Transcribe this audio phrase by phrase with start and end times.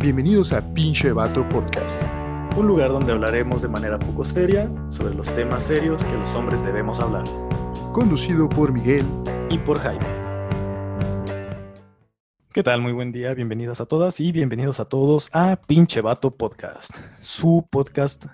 [0.00, 2.04] Bienvenidos a Pinche Vato Podcast.
[2.56, 6.64] Un lugar donde hablaremos de manera poco seria sobre los temas serios que los hombres
[6.64, 7.24] debemos hablar.
[7.92, 9.04] Conducido por Miguel
[9.50, 10.06] Y por Jaime.
[12.52, 12.80] ¿Qué tal?
[12.80, 17.66] Muy buen día, bienvenidas a todas y bienvenidos a todos a Pinche Vato Podcast, su
[17.68, 18.26] podcast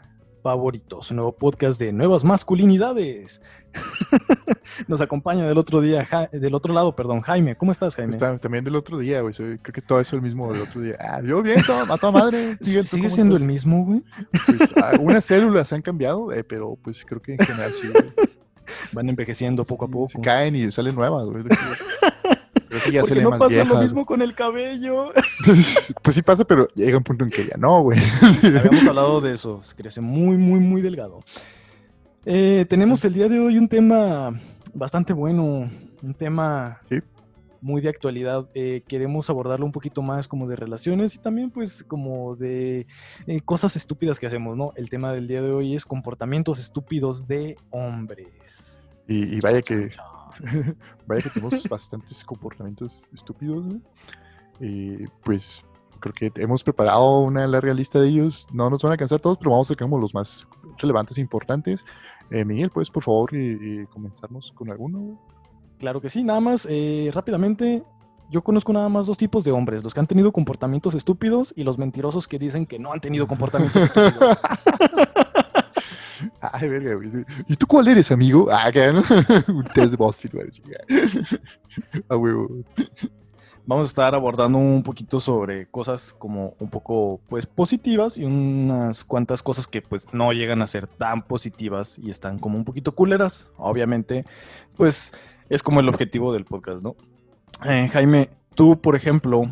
[0.45, 3.41] favorito, su nuevo podcast de nuevas masculinidades.
[4.89, 7.57] Nos acompaña del otro día, Ja- del otro lado, perdón, Jaime.
[7.57, 8.11] ¿Cómo estás, Jaime?
[8.11, 9.33] Está también del otro día, güey.
[9.35, 10.97] Creo que todo eso es el mismo del otro día.
[11.01, 12.59] Ah, yo bien, todo, a toda madre.
[12.61, 14.03] Miguel, ¿tú ¿Sigue siendo el mismo, güey?
[14.31, 17.89] Pues, algunas células han cambiado, eh, pero pues creo que en general sí.
[17.89, 18.05] güey.
[18.93, 20.09] Van envejeciendo poco a poco.
[20.09, 21.43] Se caen y salen nuevas, güey.
[22.75, 25.13] Creo que ya Porque salen no más pasa lo mismo con el cabello.
[26.03, 27.99] Pues sí pasa, pero llega un punto en que ya no, güey.
[28.43, 31.21] Habíamos hablado de eso, se crece muy, muy, muy delgado.
[32.25, 34.39] Eh, tenemos el día de hoy un tema
[34.73, 35.71] bastante bueno,
[36.03, 36.97] un tema Sí.
[37.61, 38.49] muy de actualidad.
[38.55, 42.87] Eh, queremos abordarlo un poquito más como de relaciones y también pues como de
[43.27, 44.73] eh, cosas estúpidas que hacemos, ¿no?
[44.77, 48.85] El tema del día de hoy es comportamientos estúpidos de hombres.
[49.07, 49.91] Y, y vaya que,
[51.07, 53.81] vaya que tenemos bastantes comportamientos estúpidos, güey.
[54.61, 55.63] Y pues
[56.01, 58.47] creo que hemos preparado una larga lista de ellos.
[58.53, 60.47] No nos van a alcanzar todos, pero vamos a sacar como los más
[60.79, 61.85] relevantes e importantes.
[62.31, 65.19] Eh, Miguel, ¿puedes por favor y, y comenzarnos con alguno?
[65.79, 67.83] Claro que sí, nada más eh, rápidamente.
[68.31, 71.63] Yo conozco nada más dos tipos de hombres, los que han tenido comportamientos estúpidos y
[71.63, 74.39] los mentirosos que dicen que no han tenido comportamientos estúpidos.
[76.57, 77.09] Ay, verga, güey.
[77.49, 78.49] ¿Y tú cuál eres, amigo?
[78.49, 79.03] Ah, acá, ¿no?
[79.53, 80.49] un test de BuzzFeed, güey.
[82.09, 82.49] A huevo.
[83.67, 89.03] Vamos a estar abordando un poquito sobre cosas como un poco pues positivas y unas
[89.03, 92.95] cuantas cosas que pues no llegan a ser tan positivas y están como un poquito
[92.95, 93.51] culeras.
[93.57, 94.25] Obviamente,
[94.77, 95.13] pues
[95.49, 96.95] es como el objetivo del podcast, ¿no?
[97.65, 99.51] Eh, Jaime, tú, por ejemplo,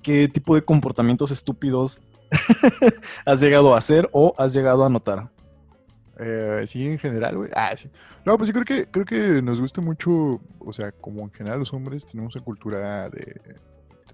[0.00, 2.00] ¿qué tipo de comportamientos estúpidos
[3.26, 5.34] has llegado a hacer o has llegado a notar?
[6.18, 7.50] Eh, sí, en general, güey.
[7.54, 7.90] Ah, sí.
[8.24, 11.58] No, pues yo creo que, creo que nos gusta mucho, o sea, como en general
[11.58, 13.40] los hombres tenemos una cultura de,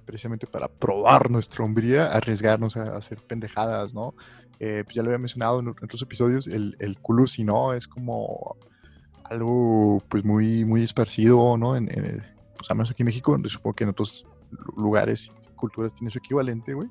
[0.04, 4.14] precisamente para probar nuestra hombría, arriesgarnos a, hacer pendejadas, ¿no?
[4.58, 7.74] Eh, pues ya lo había mencionado en otros episodios, el, el culusi, ¿no?
[7.74, 8.56] Es como
[9.24, 11.76] algo, pues, muy, muy esparcido, ¿no?
[11.76, 15.92] En, pues, al menos aquí en México, supongo que en otros lu- lugares y culturas
[15.94, 16.88] tiene su equivalente, güey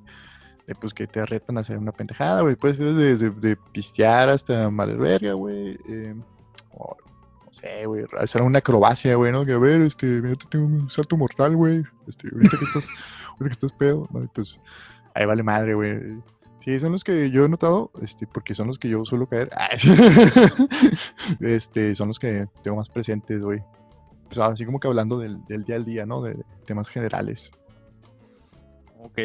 [0.75, 2.55] pues que te retan a hacer una pendejada, güey.
[2.55, 5.77] Puede ser desde de, pistear hasta mal verga, güey.
[5.87, 6.15] eh,
[6.71, 6.95] o,
[7.45, 9.45] no sé, güey, hacer una acrobacia, güey, ¿no?
[9.45, 11.83] Que a ver, este, mira, te tengo un salto mortal, güey.
[12.07, 12.89] Este, ahorita que estás,
[13.29, 14.59] ahorita que estás pedo, pues
[15.15, 16.21] ahí vale madre, güey.
[16.59, 19.49] Sí, son los que yo he notado, este, porque son los que yo suelo caer.
[21.39, 23.63] Este, son los que tengo más presentes, güey.
[24.27, 26.21] Pues así como que hablando del, del día al día, ¿no?
[26.21, 27.51] De temas generales.
[29.01, 29.19] Ok.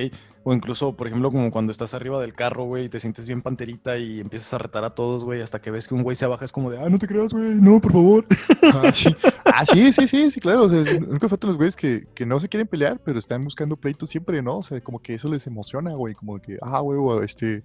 [0.44, 3.42] O incluso, por ejemplo, como cuando estás arriba del carro, güey, y te sientes bien
[3.42, 6.26] panterita y empiezas a retar a todos, güey, hasta que ves que un güey se
[6.26, 8.24] baja, es como de, ah, no te creas, güey, no, por favor.
[8.72, 9.14] Ah, sí.
[9.44, 10.64] Ah, sí, sí, sí, claro.
[10.64, 13.76] O sea, nunca faltan los güeyes que, que no se quieren pelear, pero están buscando
[13.76, 14.58] pleitos siempre, ¿no?
[14.58, 16.14] O sea, como que eso les emociona, güey.
[16.14, 17.62] Como que, ah, huevo, este,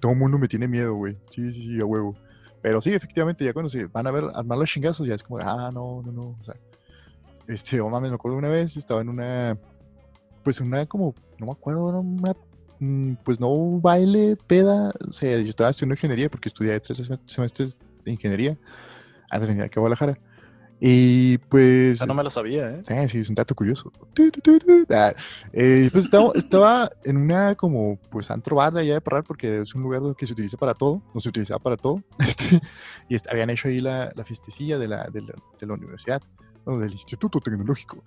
[0.00, 1.16] todo el mundo me tiene miedo, güey.
[1.28, 2.16] Sí, sí, sí, a huevo.
[2.60, 5.38] Pero sí, efectivamente, ya cuando se van a ver armar los chingazos, ya es como,
[5.38, 6.36] ah, no, no, no.
[6.40, 6.54] O sea,
[7.48, 9.58] este, oh mames, me acuerdo una vez, yo estaba en una,
[10.42, 12.34] pues una como, no me acuerdo, una,
[12.78, 14.92] mm, pues no baile, peda.
[15.08, 18.56] O sea, yo estaba estudiando ingeniería porque estudié tres sem- semestres de ingeniería
[19.30, 20.18] antes de venir aquí a Guadalajara.
[20.84, 21.92] Y pues.
[21.92, 22.82] Esa no me lo sabía, ¿eh?
[22.88, 23.92] Sí, sí, es un dato curioso.
[24.90, 25.14] Ah,
[25.52, 29.60] eh, pues estaba, estaba en una como pues antro bar de allá de Parral porque
[29.62, 32.02] es un lugar que se utiliza para todo, no se utilizaba para todo.
[32.18, 32.60] Este,
[33.08, 36.20] y habían hecho ahí la, la fiestecilla de la, de la, de la universidad,
[36.66, 38.02] no, del Instituto Tecnológico.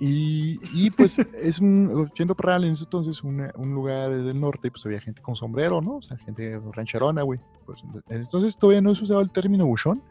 [0.00, 4.70] Y, y pues es un, siendo Parral en ese entonces una- un lugar del norte,
[4.70, 5.96] pues había gente con sombrero, ¿no?
[5.96, 7.40] O sea, gente rancherona, güey.
[7.66, 10.02] Pues, entonces todavía no se usaba el término buchón,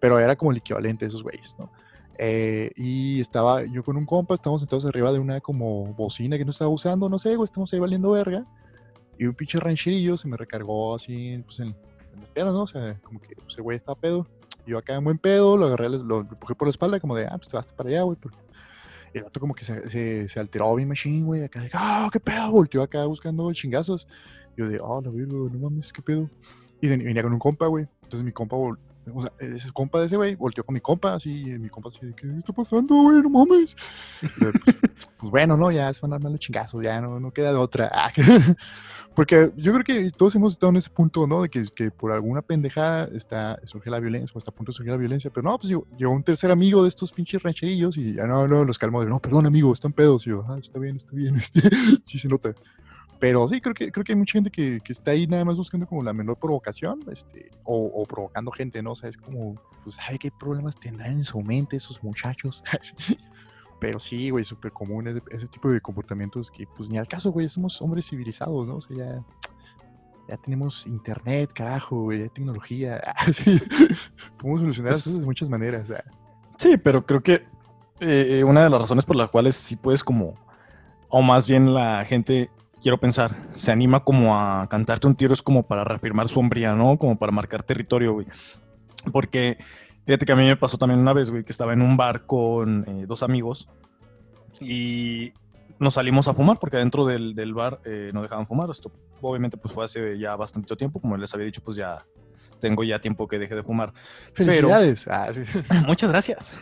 [0.00, 1.70] pero era como el equivalente de esos güeyes, ¿no?
[2.18, 6.44] Eh, y estaba yo con un compa, estábamos sentados arriba de una como bocina que
[6.46, 8.46] no estaba usando, no sé, güey, estamos ahí valiendo verga.
[9.18, 12.62] Y un pinche rancherillo se me recargó así, pues en, en las piernas, ¿no?
[12.62, 14.26] O sea, como que ese güey estaba pedo.
[14.66, 17.26] Yo acá en buen pedo, lo agarré, lo, lo empujé por la espalda, como de,
[17.26, 18.16] ah, pues te vas para allá, güey.
[18.20, 18.38] porque-
[19.18, 22.50] el vato como que se, se, se alteró bien machine, güey, acá ah, qué pedo,
[22.50, 24.06] volteó acá buscando chingazos.
[24.56, 26.30] Yo de, ah, la verga, no mames, qué pedo.
[26.80, 27.86] Y ven- venía con un compa, güey.
[28.02, 28.56] Entonces mi compa,
[29.14, 31.88] o sea, ese compa de ese güey volteó con mi compa, así, y mi compa
[31.90, 33.22] así, ¿qué está pasando, güey?
[33.22, 33.76] No mames.
[34.22, 34.48] Yo,
[35.18, 37.58] pues bueno, no, ya se van a armar los chingazos, ya no, no queda de
[37.58, 37.90] otra.
[37.94, 38.22] Ah, que-
[39.14, 41.40] Porque yo creo que todos hemos estado en ese punto, ¿no?
[41.42, 44.76] De que, que por alguna pendejada está, surge la violencia, o está a punto de
[44.76, 47.96] surgir la violencia, pero no, pues llegó, llegó un tercer amigo de estos pinches rancherillos
[47.96, 50.26] y ya no, no, los calmó de, no, perdón, amigo, están pedos.
[50.26, 51.62] Y yo, ah, está bien, está bien, este,
[52.04, 52.54] sí se nota.
[53.18, 55.56] Pero sí, creo que, creo que hay mucha gente que, que está ahí nada más
[55.56, 58.92] buscando como la menor provocación, este, o, o provocando gente, ¿no?
[58.92, 59.54] O sea, es como,
[59.84, 62.62] pues, ¿sabe qué problemas tendrán en su mente esos muchachos?
[63.80, 67.30] Pero sí, güey, súper común ese, ese tipo de comportamientos que, pues, ni al caso,
[67.32, 68.76] güey, somos hombres civilizados, ¿no?
[68.76, 69.24] O sea, ya,
[70.28, 73.00] ya tenemos internet, carajo, güey, ya tecnología.
[73.32, 73.60] Sí.
[74.38, 75.88] Podemos solucionar las Pues- cosas de muchas maneras.
[75.88, 76.04] sea.
[76.58, 77.44] Sí, pero creo que
[78.00, 80.34] eh, una de las razones por las cuales sí puedes como,
[81.08, 82.50] o más bien la gente,
[82.82, 86.74] quiero pensar, se anima como a cantarte un tiro es como para reafirmar su hombría,
[86.74, 86.98] ¿no?
[86.98, 88.26] Como para marcar territorio, güey.
[89.12, 89.58] Porque
[90.04, 92.26] fíjate que a mí me pasó también una vez, güey, que estaba en un bar
[92.26, 93.68] con eh, dos amigos
[94.60, 95.32] y
[95.78, 98.70] nos salimos a fumar porque adentro del, del bar eh, no dejaban fumar.
[98.70, 102.04] Esto obviamente pues fue hace ya bastante tiempo, como les había dicho, pues ya
[102.58, 103.92] tengo ya tiempo que dejé de fumar.
[104.34, 105.06] Felicidades.
[105.08, 105.42] Ah, sí.
[105.86, 106.54] Muchas gracias.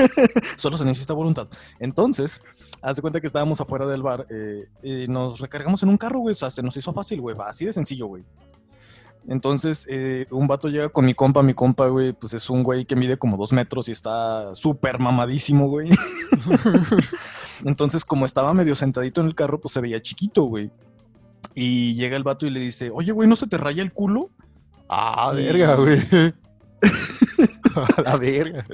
[0.56, 1.48] Solo se necesita voluntad.
[1.78, 2.42] Entonces,
[2.82, 6.20] haz de cuenta que estábamos afuera del bar eh, y nos recargamos en un carro,
[6.20, 6.32] güey.
[6.32, 7.36] O sea, se nos hizo fácil, güey.
[7.46, 8.24] Así de sencillo, güey.
[9.28, 11.42] Entonces, eh, un vato llega con mi compa.
[11.42, 14.98] Mi compa, güey, pues es un güey que mide como dos metros y está súper
[14.98, 15.90] mamadísimo, güey.
[17.64, 20.70] Entonces, como estaba medio sentadito en el carro, pues se veía chiquito, güey.
[21.54, 24.30] Y llega el vato y le dice, oye, güey, ¿no se te raya el culo?
[24.88, 26.00] Ah, verga, güey.
[27.96, 28.66] A la verga.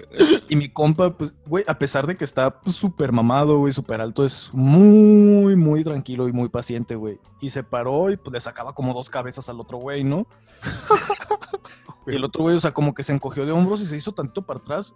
[0.48, 4.00] Y mi compa, pues, güey, a pesar de que está pues, súper mamado, güey, súper
[4.00, 7.18] alto, es muy, muy tranquilo y muy paciente, güey.
[7.40, 10.26] Y se paró y pues le sacaba como dos cabezas al otro güey, ¿no?
[12.06, 14.12] y el otro güey, o sea, como que se encogió de hombros y se hizo
[14.12, 14.94] tantito para atrás.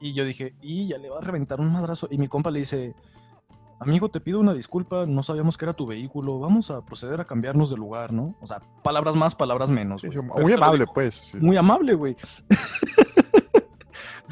[0.00, 2.08] Y yo dije, y ya le va a reventar un madrazo.
[2.10, 2.96] Y mi compa le dice,
[3.82, 7.24] amigo, te pido una disculpa, no sabíamos que era tu vehículo, vamos a proceder a
[7.24, 8.34] cambiarnos de lugar, ¿no?
[8.40, 10.02] O sea, palabras más, palabras menos.
[10.02, 11.14] Sí, muy amable, pues.
[11.14, 11.38] sí.
[11.38, 12.16] muy amable, güey.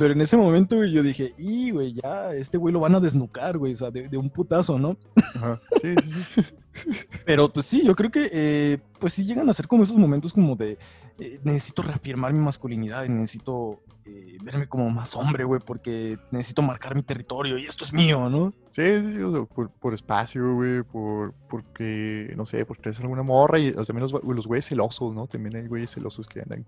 [0.00, 3.00] Pero en ese momento, güey, yo dije, y, güey, ya, este güey lo van a
[3.00, 4.96] desnucar, güey, o sea, de, de un putazo, ¿no?
[5.34, 5.58] Ajá.
[5.82, 6.42] Sí, sí, sí.
[7.26, 10.32] Pero, pues sí, yo creo que, eh, pues sí llegan a ser como esos momentos
[10.32, 10.78] como de,
[11.18, 16.94] eh, necesito reafirmar mi masculinidad, necesito eh, verme como más hombre, güey, porque necesito marcar
[16.94, 18.54] mi territorio y esto es mío, ¿no?
[18.70, 23.00] Sí, sí, sí, o sea, por, por espacio, güey, por, porque, no sé, porque traes
[23.00, 25.26] alguna morra y o sea, también los, los güeyes celosos, ¿no?
[25.26, 26.64] También hay güeyes celosos que andan,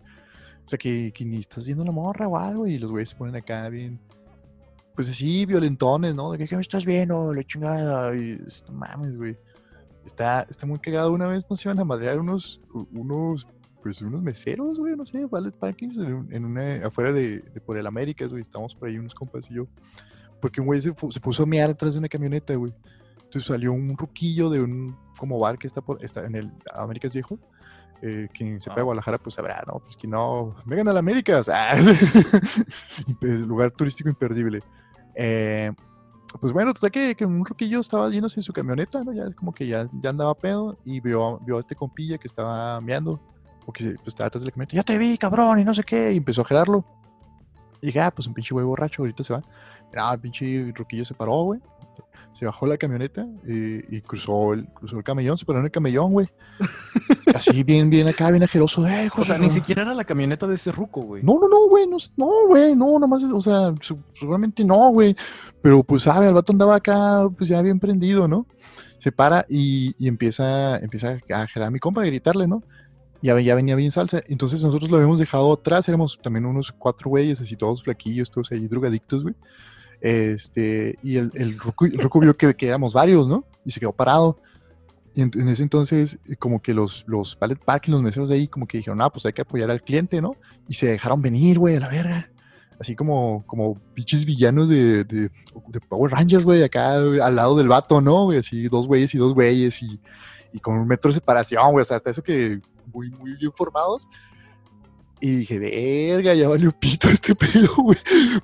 [0.64, 3.16] o sea, que, que ni estás viendo la morra o algo y los güeyes se
[3.16, 3.98] ponen acá bien,
[4.94, 6.32] pues así, violentones, ¿no?
[6.32, 7.32] De que, ¿qué me estás viendo?
[7.32, 8.38] La chingada, y
[8.68, 9.36] no mames, güey.
[10.04, 11.12] Está, está muy cagado.
[11.12, 12.60] Una vez nos iban a madrear unos,
[12.92, 13.46] unos,
[13.82, 17.60] pues unos meseros, güey, no sé, Ballet Parkings, en, un- en una, afuera de, de
[17.60, 19.66] por el Américas, güey, estábamos por ahí unos compas y yo.
[20.40, 22.72] Porque un güey se, se puso a mear atrás de una camioneta, güey.
[23.24, 27.14] Entonces salió un ruquillo de un como bar que está por está en el Américas
[27.14, 27.38] Viejo.
[28.04, 28.84] Eh, quien sepa de Ah.
[28.84, 29.78] Guadalajara, pues sabrá, ¿no?
[29.78, 30.54] Pues que no.
[30.66, 31.48] Vengan a la Américas.
[31.52, 31.76] Ah,
[33.20, 34.62] lugar turístico imperdible.
[35.14, 35.72] Eh,
[36.40, 39.12] pues bueno, total que, que un ruquillo estaba yéndose en su camioneta, ¿no?
[39.12, 42.80] Ya como que ya, ya andaba pedo y vio, vio a este compilla que estaba
[42.80, 43.20] meando.
[43.66, 44.74] O que se- pues, estaba atrás de la camioneta.
[44.76, 46.12] Ya te vi, cabrón, y no sé qué.
[46.12, 46.84] Y empezó a gerarlo.
[47.80, 49.42] Y dije, ah, pues un pinche güey borracho, ahorita se va.
[49.96, 51.60] Ah, pinche ruquillo se paró, güey.
[52.32, 55.70] Se bajó la camioneta y, y cruzó, el, cruzó el camellón, se paró en el
[55.70, 56.28] camellón, güey.
[57.34, 58.86] Así bien, bien acá, bien ajeroso.
[58.86, 61.22] Eh, O sea, ni siquiera era la camioneta de ese ruco, güey.
[61.22, 63.74] no, no, no, güey, no, no, güey, no, nomás, o sea,
[64.14, 65.14] seguramente no, güey,
[65.60, 68.46] pero pues, sabe, el vato andaba acá, pues ya bien prendido, ¿no?
[68.98, 72.62] Se para y, y empieza, empieza a gerar a mi compa, a gritarle, ¿no?
[73.20, 77.10] Ya, ya venía bien salsa, entonces nosotros lo habíamos dejado atrás, éramos también unos cuatro
[77.10, 79.34] güeyes, así todos flaquillos, todos ahí drogadictos, güey.
[80.02, 81.56] Este, y el, el,
[82.20, 83.44] vio que, que éramos varios, ¿no?
[83.64, 84.38] Y se quedó parado.
[85.14, 88.48] Y en, ese entonces, eh, como que los, los ballet parking, los meseros de ahí,
[88.48, 90.34] como que dijeron, ah, pues hay que apoyar al cliente, ¿no?
[90.68, 92.28] Y se dejaron venir, güey, a la verga.
[92.80, 95.30] Así como, como pinches villanos de, de,
[95.68, 98.24] de Power Rangers, güey, acá al lado del vato, ¿no?
[98.24, 100.00] Güey, así dos güeyes y dos güeyes y,
[100.52, 102.60] y con un metro de separación, güey, o sea, hasta eso que
[102.92, 104.08] muy, muy bien formados.
[105.24, 107.96] Y dije, verga, ya valió pito este pedo, güey.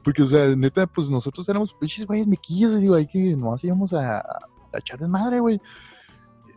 [0.05, 3.93] Porque, o sea, neta, pues nosotros éramos pinches güeyes mequillos, digo, hay que nomás íbamos
[3.93, 5.61] a, a echar desmadre, güey.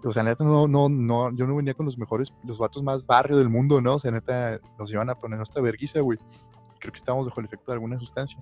[0.03, 3.03] O sea, neta, no, no, no, yo no venía con los mejores, los vatos más
[3.03, 3.95] barrio del mundo, ¿no?
[3.95, 6.19] O sea, neta, nos iban a poner nuestra verguiza, güey.
[6.79, 8.37] Creo que estábamos bajo el efecto de alguna sustancia.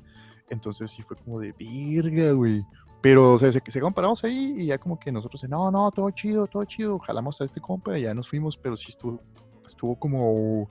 [0.49, 2.61] Entonces sí fue como de verga, güey.
[3.01, 6.11] Pero, o sea, se, se comparamos ahí y ya como que nosotros, no, no, todo
[6.11, 6.99] chido, todo chido.
[6.99, 9.21] Jalamos a este compa y ya nos fuimos, pero sí estuvo,
[9.65, 10.69] estuvo como,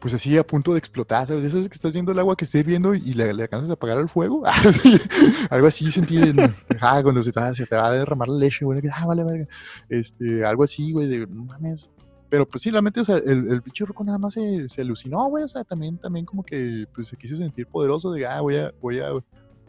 [0.00, 1.24] pues así a punto de explotar.
[1.24, 3.74] Eso es que estás viendo el agua que estés viendo y le, le alcanzas a
[3.74, 4.42] apagar el fuego.
[5.50, 6.38] algo así sentí, en,
[6.80, 9.46] ah, cuando se te, va a derramar la leche, güey, ah, vale, verga.
[9.88, 11.90] Este, algo así, güey, de, no mames.
[12.30, 15.44] Pero pues sí, realmente, o sea, el, el pinche nada más se, se alucinó, güey,
[15.44, 18.72] o sea, también, también como que, pues se quiso sentir poderoso de, ah, voy a,
[18.80, 19.10] voy a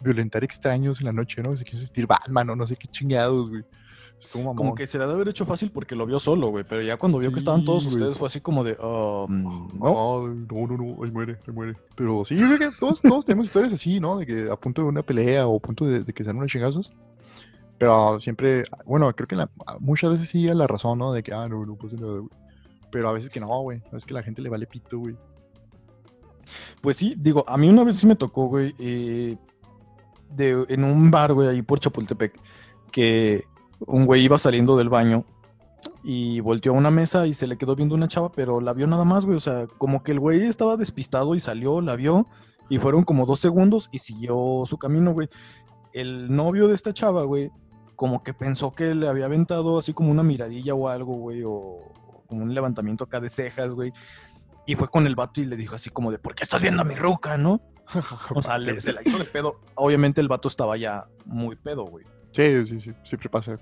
[0.02, 1.56] violentar extraños en la noche, ¿no?
[1.58, 3.64] Se quiso sentir Batman no sé qué chingados, güey.
[4.22, 4.56] Estuvo.
[4.56, 6.64] Como que se le ha de haber hecho fácil porque lo vio solo, güey.
[6.64, 7.96] Pero ya cuando vio que estaban todos güey.
[7.96, 9.68] ustedes fue así como de, um, no.
[9.80, 11.76] No, no, no, no, ahí muere, ahí muere.
[11.96, 12.36] Pero sí,
[12.80, 14.20] todos, todos tenemos historias así, ¿no?
[14.20, 16.52] De que a punto de una pelea o a punto de, de que sean unos
[16.52, 16.94] chingazos.
[17.80, 19.50] Pero siempre, bueno, creo que la-
[19.80, 21.12] muchas veces sí a la razón, ¿no?
[21.14, 22.30] De que, ah, no, no nada, güey.
[22.92, 23.80] Pero a veces que no, güey.
[23.88, 25.16] A veces que la gente le vale pito, güey.
[26.82, 29.38] Pues sí, digo, a mí una vez sí me tocó, güey, eh,
[30.30, 32.34] de, en un bar, güey, ahí por Chapultepec,
[32.92, 33.46] que
[33.88, 35.26] un güey iba saliendo del baño
[36.04, 38.88] y volteó a una mesa y se le quedó viendo una chava, pero la vio
[38.88, 39.38] nada más, güey.
[39.38, 42.28] O sea, como que el güey estaba despistado y salió, la vio
[42.70, 45.28] y fueron como dos segundos y siguió su camino, güey.
[45.94, 47.52] El novio de esta chava, güey,
[47.96, 51.92] como que pensó que le había aventado así como una miradilla o algo, güey, o
[52.28, 53.92] como un levantamiento acá de cejas, güey.
[54.66, 56.82] Y fue con el vato y le dijo así como de, ¿por qué estás viendo
[56.82, 57.62] a mi ruca, no?
[58.36, 59.60] O sea, le- se la hizo de pedo.
[59.76, 62.06] Obviamente el vato estaba ya muy pedo, güey.
[62.32, 63.60] Sí, sí, sí, siempre pasa.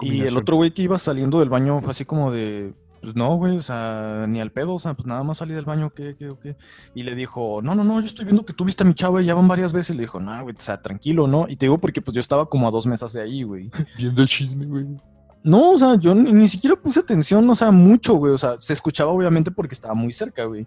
[0.00, 3.36] Y el otro güey que iba saliendo del baño fue así como de, pues no,
[3.36, 6.16] güey, o sea, ni al pedo, o sea, pues nada más salí del baño, ¿qué,
[6.18, 6.56] qué, qué?
[6.94, 9.22] Y le dijo, no, no, no, yo estoy viendo que tú viste a mi chava
[9.22, 9.94] y ya van varias veces.
[9.96, 11.46] Le dijo, no, güey, o sea, tranquilo, ¿no?
[11.48, 13.70] Y te digo porque pues yo estaba como a dos mesas de ahí, güey.
[13.96, 14.86] Viendo el chisme, güey.
[15.44, 18.32] No, o sea, yo ni, ni siquiera puse atención, o sea, mucho, güey.
[18.32, 20.66] O sea, se escuchaba obviamente porque estaba muy cerca, güey.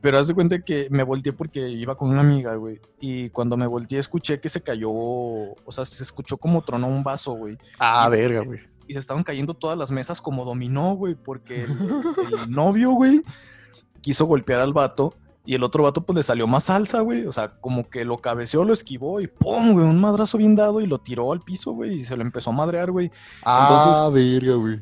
[0.00, 2.80] Pero haz de cuenta que me volteé porque iba con una amiga, güey.
[3.00, 7.02] Y cuando me volteé escuché que se cayó, o sea, se escuchó como tronó un
[7.02, 7.58] vaso, güey.
[7.78, 8.60] Ah, Y- verga, güey.
[8.88, 11.14] Y se estaban cayendo todas las mesas como dominó, güey.
[11.14, 11.78] Porque el, el
[12.50, 13.22] novio, güey,
[14.00, 15.14] quiso golpear al vato.
[15.44, 17.26] Y el otro vato, pues le salió más salsa, güey.
[17.26, 19.72] O sea, como que lo cabeceó, lo esquivó y ¡pum!
[19.72, 21.94] güey, un madrazo bien dado y lo tiró al piso, güey.
[21.94, 23.10] Y se lo empezó a madrear, güey.
[23.44, 24.80] Ah, verga, güey.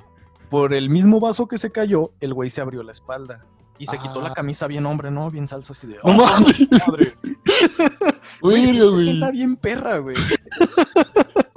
[0.49, 3.45] Por el mismo vaso que se cayó, el güey se abrió la espalda.
[3.79, 4.35] Y se quitó la Ah.
[4.35, 5.31] camisa bien hombre, ¿no?
[5.31, 5.97] Bien salsa así de...
[6.03, 6.69] ¡Oh, madre!
[8.41, 9.33] Güey, güey.
[9.33, 10.17] bien perra, güey.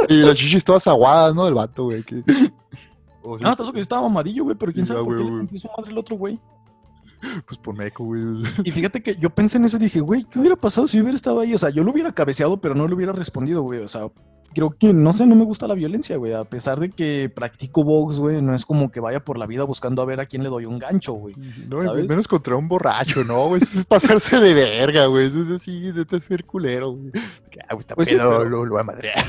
[0.09, 1.45] Y las chichis todas aguadas, ¿no?
[1.45, 2.03] Del vato, güey.
[2.03, 2.23] que-
[3.23, 5.15] O sí, No, hasta eso que yo estaba mamadillo, güey, pero quién sabe ah, por
[5.15, 6.39] qué le su madre el otro güey.
[7.45, 8.21] Pues por meco, güey.
[8.63, 11.15] Y fíjate que yo pensé en eso y dije, güey, ¿qué hubiera pasado si hubiera
[11.15, 11.53] estado ahí?
[11.53, 13.79] O sea, yo lo hubiera cabeceado, pero no le hubiera respondido, güey.
[13.81, 14.07] O sea,
[14.53, 16.33] creo que, no sé, no me gusta la violencia, güey.
[16.33, 19.63] A pesar de que practico box, güey, no es como que vaya por la vida
[19.63, 21.35] buscando a ver a quién le doy un gancho, güey.
[21.69, 22.09] No, ¿Sabes?
[22.09, 23.47] menos contra un borracho, ¿no?
[23.47, 23.61] güey?
[23.61, 25.27] Eso es pasarse de verga, güey.
[25.27, 27.11] Eso es así, de ser culero, güey.
[27.67, 29.23] Ah, güey, está Pues sí, pero- lo, lo voy a madrear.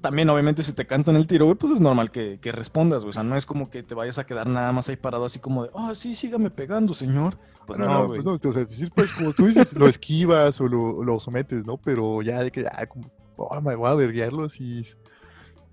[0.00, 3.10] También, obviamente, si te cantan el tiro, güey, pues es normal que, que respondas, güey.
[3.10, 5.40] O sea, no es como que te vayas a quedar nada más ahí parado así
[5.40, 7.36] como de, ah, sí, sígame pegando, señor.
[7.66, 8.20] Pues no, güey.
[8.22, 11.66] pues no, o sea, decir, pues como tú dices, lo esquivas o lo, lo sometes,
[11.66, 11.78] ¿no?
[11.78, 14.82] Pero ya de que, ah, como, oh, me voy a verguearlo así.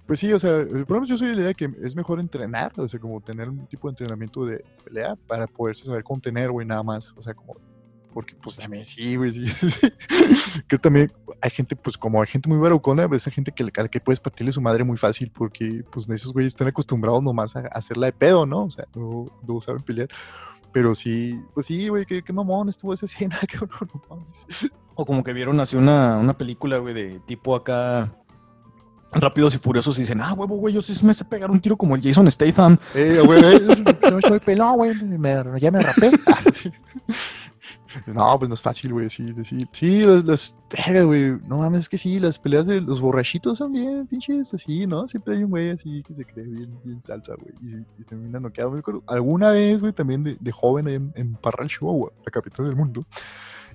[0.06, 2.72] Pues sí, o sea, el problema yo soy de la idea que es mejor entrenar,
[2.78, 6.68] o sea, como tener un tipo de entrenamiento de pelea para poderse saber contener, güey,
[6.68, 7.12] nada más.
[7.18, 7.56] O sea, como,
[8.14, 9.46] porque pues también sí, güey, sí.
[10.68, 13.82] que también hay gente, pues como hay gente muy barucona, ves a gente que, a
[13.82, 17.56] la que puedes partirle su madre muy fácil porque pues esos güeyes están acostumbrados nomás
[17.56, 18.66] a, a hacerla de pedo, ¿no?
[18.66, 20.10] O sea, no, no saben pelear.
[20.72, 24.70] Pero sí, pues sí, güey, qué, qué mamón estuvo esa escena, cabrón, no mames.
[24.96, 28.14] O como que vieron así una, una película, güey, de tipo acá.
[29.12, 31.78] Rápidos y furiosos y dicen, ah, huevo, güey, yo sí me sé pegar un tiro
[31.78, 32.78] como el Jason Statham.
[32.96, 33.62] Eh, güey, eh,
[34.12, 36.12] no soy pelón, güey, me- ya me rapé.
[36.54, 36.72] Sí.
[38.08, 40.58] No, pues no es fácil, güey, sí, sí, sí, las, las,
[41.06, 44.86] güey, no mames, es que sí, las peleas de los borrachitos son bien pinches así,
[44.86, 45.08] ¿no?
[45.08, 48.38] Siempre hay un güey así que se cree bien, bien salsa, güey, y, y termina
[48.42, 52.32] noqueado, me acuerdo, alguna vez, güey, también de, de joven en, en Parral, Chihuahua, la
[52.32, 53.06] capital del mundo,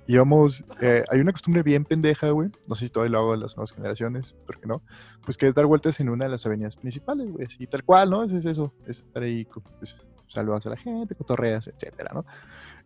[0.07, 3.37] íbamos, eh, hay una costumbre bien pendeja, güey, no sé si todavía lo hago de
[3.39, 4.81] las nuevas generaciones, pero que no,
[5.25, 8.09] pues que es dar vueltas en una de las avenidas principales, güey, así tal cual,
[8.09, 8.23] ¿no?
[8.23, 9.47] Es, es eso, es estar ahí,
[9.79, 12.25] pues, saludas a la gente, cotorreas, etcétera, ¿no?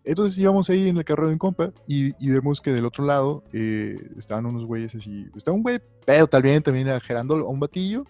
[0.03, 3.03] Entonces íbamos ahí en el carro de un compa y, y vemos que del otro
[3.03, 7.60] lado eh, estaban unos güeyes así, estaba un güey pedo también, también ajerando a un
[7.60, 8.05] batillo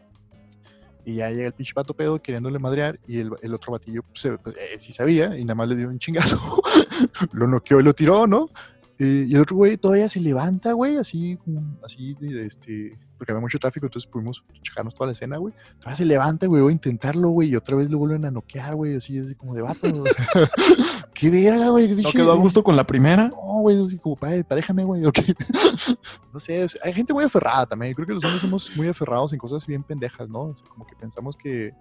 [1.05, 4.37] y ya llega el pinche pato pedo queriéndole madrear y el, el otro batillo pues,
[4.43, 6.37] pues, eh, sí sabía y nada más le dio un chingazo,
[7.31, 8.49] lo noqueó y lo tiró, ¿no?
[8.97, 11.37] Eh, y el otro güey todavía se levanta, güey, así,
[11.83, 15.53] así, de, este, porque había mucho tráfico, entonces pudimos checarnos toda la escena, güey.
[15.79, 18.73] Todavía se levanta, güey, voy a intentarlo, güey, y otra vez lo vuelven a noquear,
[18.75, 20.25] güey, así, así como de vato, o sea,
[21.13, 21.93] qué verga, güey.
[21.93, 23.27] ¿No quedó a gusto con la primera?
[23.27, 25.19] No, güey, así como, "Pare- paréjame, güey, ok.
[26.33, 28.87] no sé, o sea, hay gente muy aferrada también, creo que los hombres somos muy
[28.87, 30.41] aferrados en cosas bien pendejas, ¿no?
[30.43, 31.73] O sea, como que pensamos que,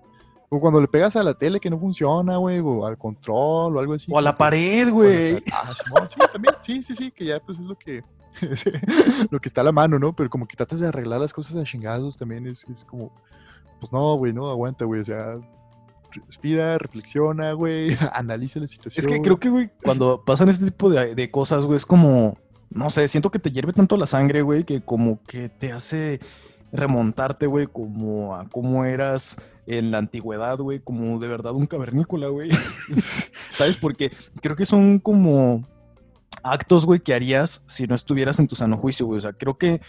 [0.48, 3.80] como cuando le pegas a la tele que no funciona, güey, o al control o
[3.80, 4.10] algo así.
[4.10, 5.42] O a la pared, o güey.
[5.52, 8.02] Ah, Simón, sí, también, sí, sí, sí, que ya pues es lo que,
[9.30, 10.14] lo que está a la mano, ¿no?
[10.14, 13.12] Pero como que tratas de arreglar las cosas a chingazos también es, es como,
[13.80, 15.38] pues no, güey, no, aguanta, güey, o sea,
[16.26, 19.06] respira, reflexiona, güey, analiza la Es situación.
[19.06, 22.38] que creo que, güey, cuando pasan este tipo de, de cosas, güey, es como,
[22.70, 26.20] no sé, siento que te hierve tanto la sangre, güey, que como que te hace
[26.74, 32.28] remontarte, güey, como a cómo eras en la antigüedad, güey, como de verdad un cavernícola,
[32.28, 32.50] güey.
[33.50, 33.76] ¿Sabes?
[33.76, 34.10] Porque
[34.42, 35.66] creo que son como
[36.42, 39.18] actos, güey, que harías si no estuvieras en tu sano juicio, güey.
[39.18, 39.80] O sea, creo que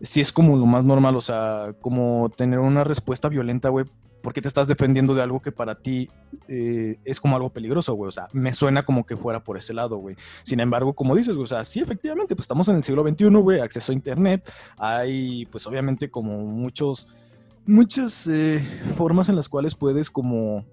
[0.00, 3.86] sí es como lo más normal, o sea, como tener una respuesta violenta, güey,
[4.26, 6.10] porque te estás defendiendo de algo que para ti
[6.48, 8.08] eh, es como algo peligroso, güey.
[8.08, 10.16] O sea, me suena como que fuera por ese lado, güey.
[10.42, 13.28] Sin embargo, como dices, güey, o sea, sí, efectivamente, pues estamos en el siglo XXI,
[13.28, 14.52] güey, acceso a Internet.
[14.78, 17.06] Hay, pues obviamente, como muchos,
[17.66, 18.58] muchas eh,
[18.96, 20.64] formas en las cuales puedes como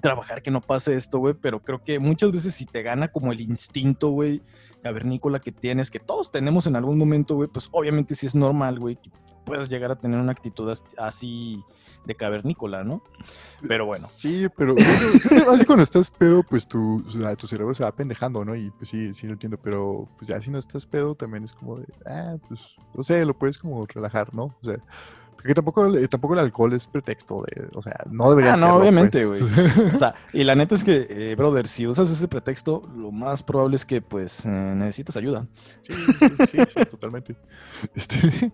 [0.00, 3.32] trabajar que no pase esto, güey, pero creo que muchas veces si te gana como
[3.32, 4.40] el instinto, güey,
[4.88, 8.78] cavernícola que tienes, que todos tenemos en algún momento, güey, pues obviamente sí es normal,
[8.78, 9.10] güey, que
[9.44, 11.62] puedas llegar a tener una actitud así
[12.06, 13.02] de cavernícola, ¿no?
[13.66, 14.06] Pero bueno.
[14.06, 14.74] Sí, pero
[15.52, 17.04] así cuando estás pedo, pues tu,
[17.36, 18.56] tu cerebro se va pendejando, ¿no?
[18.56, 21.52] Y pues sí, sí lo entiendo, pero pues ya si no estás pedo también es
[21.52, 22.60] como de, ah, pues,
[22.94, 24.44] no sé, lo puedes como relajar, ¿no?
[24.44, 24.78] O sea,
[25.38, 29.24] porque tampoco, tampoco el alcohol es pretexto de, o sea, no debería ah, no, obviamente,
[29.24, 29.54] pues.
[29.54, 29.90] güey.
[29.94, 33.44] o sea, y la neta es que, eh, brother, si usas ese pretexto, lo más
[33.44, 35.46] probable es que, pues, eh, necesitas ayuda.
[35.80, 35.92] Sí,
[36.50, 37.36] sí, sí, totalmente.
[37.94, 38.52] Este,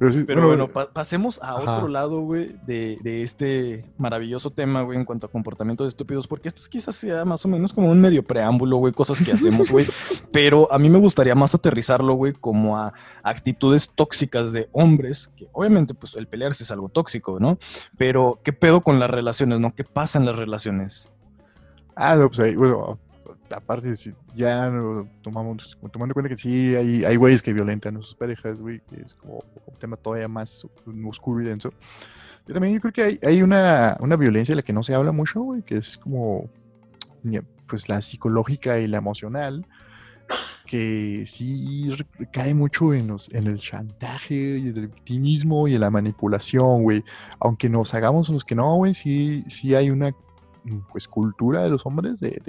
[0.26, 5.26] pero, bueno, pasemos a otro lado, güey, de, de, este maravilloso tema, güey, en cuanto
[5.26, 8.94] a comportamientos estúpidos, porque esto quizás sea más o menos como un medio preámbulo, güey,
[8.94, 9.84] cosas que hacemos, güey,
[10.32, 15.46] pero a mí me gustaría más aterrizarlo, güey, como a actitudes tóxicas de hombres, que
[15.52, 17.58] obviamente, pues, el pelearse es algo tóxico, ¿no?
[17.98, 19.74] Pero, ¿qué pedo con las relaciones, no?
[19.74, 21.10] ¿Qué pasa en las relaciones?
[21.94, 22.98] Ah, no, pues ahí, bueno,
[23.50, 23.92] aparte,
[24.34, 24.72] ya
[25.22, 28.80] tomamos, tomando en cuenta que sí hay, hay güeyes que violentan a sus parejas, güey,
[28.88, 30.66] que es como un tema todavía más
[31.06, 31.72] oscuro y denso.
[32.46, 34.94] Yo también yo creo que hay, hay una, una violencia de la que no se
[34.94, 36.48] habla mucho, güey, que es como,
[37.68, 39.66] pues, la psicológica y la emocional,
[40.72, 41.94] que sí
[42.32, 47.04] cae mucho en, los, en el chantaje y el victimismo y en la manipulación, güey.
[47.40, 50.14] Aunque nos hagamos los que no, güey, sí, sí hay una
[50.90, 52.40] pues cultura de los hombres de,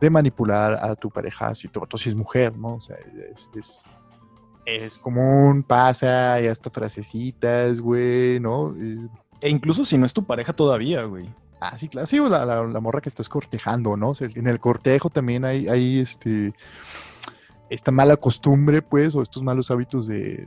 [0.00, 2.76] de, manipular a tu pareja si tu si es mujer, ¿no?
[2.76, 2.94] O sea,
[3.32, 3.82] es, es,
[4.64, 8.72] es común, pasa, y hasta frasecitas, güey, ¿no?
[9.40, 11.28] E incluso si no es tu pareja todavía, güey.
[11.58, 14.10] Ah, sí, claro, sí, la, la, morra que estás cortejando, ¿no?
[14.10, 16.54] O sea, en el cortejo también hay, hay este
[17.70, 20.46] esta mala costumbre, pues, o estos malos hábitos de,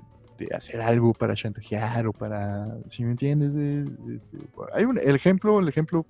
[0.55, 4.37] hacer algo para chantajear o para, si me entiendes, este,
[4.73, 6.03] hay un, el ejemplo, el ejemplo,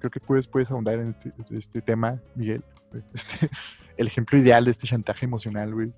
[0.00, 2.64] creo que puedes, puedes ahondar en este, este tema, Miguel,
[3.14, 3.48] este,
[3.96, 5.92] el ejemplo ideal de este chantaje emocional, güey.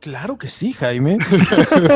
[0.00, 1.18] Claro que sí, Jaime.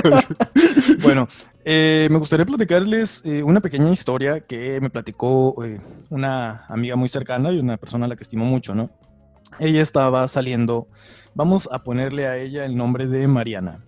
[1.02, 1.28] bueno,
[1.64, 7.08] eh, me gustaría platicarles eh, una pequeña historia que me platicó eh, una amiga muy
[7.08, 8.90] cercana y una persona a la que estimo mucho, ¿no?
[9.58, 10.88] ella estaba saliendo,
[11.38, 13.84] vamos a ponerle a ella el nombre de Mariana.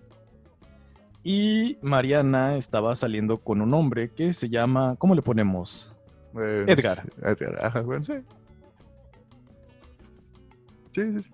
[1.21, 5.93] Y Mariana estaba saliendo con un hombre que se llama, ¿cómo le ponemos?
[6.31, 7.03] Pues, Edgar.
[7.21, 8.13] Edgar, bueno, sí.
[10.93, 11.31] Sí, sí, sí.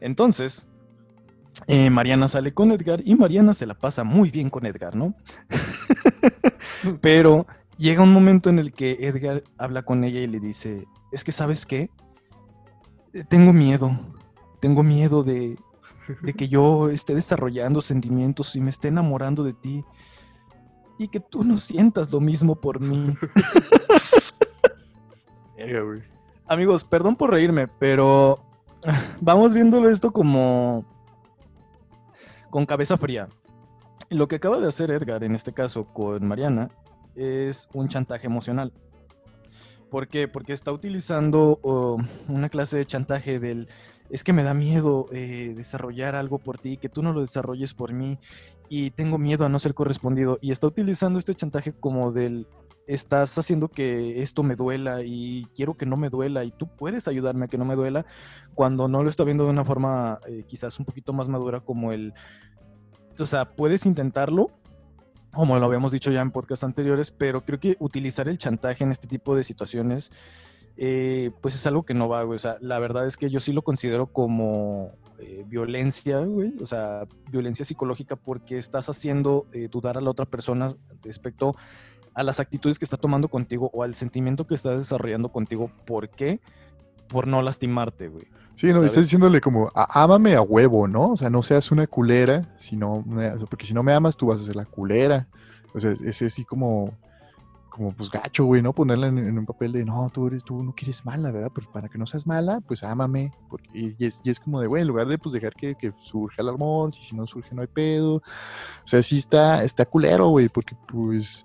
[0.00, 0.66] Entonces,
[1.66, 5.14] eh, Mariana sale con Edgar y Mariana se la pasa muy bien con Edgar, ¿no?
[7.02, 11.22] Pero llega un momento en el que Edgar habla con ella y le dice, es
[11.24, 11.90] que sabes qué,
[13.28, 13.98] tengo miedo,
[14.62, 15.58] tengo miedo de,
[16.36, 19.84] que yo esté desarrollando sentimientos y me esté enamorando de ti
[20.98, 23.14] y que tú no sientas lo mismo por mí.
[26.46, 28.38] Amigos, perdón por reírme, pero
[29.20, 30.84] vamos viéndolo esto como
[32.50, 33.28] con cabeza fría.
[34.10, 36.70] Lo que acaba de hacer Edgar en este caso con Mariana
[37.16, 38.72] es un chantaje emocional.
[39.90, 40.28] ¿Por qué?
[40.28, 41.58] Porque está utilizando
[42.28, 43.68] una clase de chantaje del
[44.12, 47.72] es que me da miedo eh, desarrollar algo por ti, que tú no lo desarrolles
[47.72, 48.18] por mí
[48.68, 50.38] y tengo miedo a no ser correspondido.
[50.42, 52.46] Y está utilizando este chantaje como del
[52.86, 57.08] estás haciendo que esto me duela y quiero que no me duela y tú puedes
[57.08, 58.04] ayudarme a que no me duela
[58.54, 61.92] cuando no lo está viendo de una forma eh, quizás un poquito más madura como
[61.92, 62.12] el,
[63.18, 64.50] o sea, puedes intentarlo,
[65.32, 68.90] como lo habíamos dicho ya en podcasts anteriores, pero creo que utilizar el chantaje en
[68.90, 70.10] este tipo de situaciones,
[70.76, 72.36] eh, pues es algo que no va, güey.
[72.36, 76.54] O sea, la verdad es que yo sí lo considero como eh, violencia, güey.
[76.60, 81.54] O sea, violencia psicológica porque estás haciendo eh, dudar a la otra persona respecto
[82.14, 85.70] a las actitudes que está tomando contigo o al sentimiento que está desarrollando contigo.
[85.86, 86.40] ¿Por qué?
[87.08, 88.26] Por no lastimarte, güey.
[88.54, 91.12] Sí, no, estás diciéndole como, ámame a huevo, ¿no?
[91.12, 93.02] O sea, no seas una culera, sino,
[93.48, 95.26] porque si no me amas, tú vas a ser la culera.
[95.74, 96.92] O sea, es así como,
[97.72, 98.74] como pues gacho, güey, ¿no?
[98.74, 101.50] Ponerla en, un papel de, no, tú eres, tú no quieres mala, ¿verdad?
[101.54, 103.32] Pero para que no seas mala, pues ámame.
[103.48, 105.92] Porque, y, es, y es como de, güey, en lugar de pues dejar que, que
[106.02, 108.16] surja el amor, si, si no surge no hay pedo.
[108.16, 108.22] O
[108.86, 111.44] sea, sí está, está culero, güey, porque pues,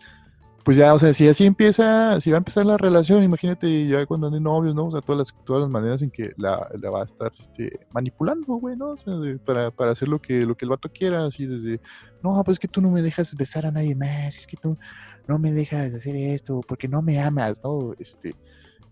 [0.66, 4.06] pues ya, o sea, si así empieza, si va a empezar la relación, imagínate ya
[4.06, 4.88] cuando anden novios, ¿no?
[4.88, 7.88] O sea, todas las, todas las maneras en que la, la va a estar este,
[7.94, 8.90] manipulando, güey, ¿no?
[8.90, 9.13] O sea,
[9.46, 11.80] para, para hacer lo que, lo que el vato quiera, así desde,
[12.22, 14.78] no, pues es que tú no me dejas besar a nadie más, es que tú
[15.28, 17.94] no me dejas hacer esto porque no me amas, ¿no?
[18.00, 18.36] Este,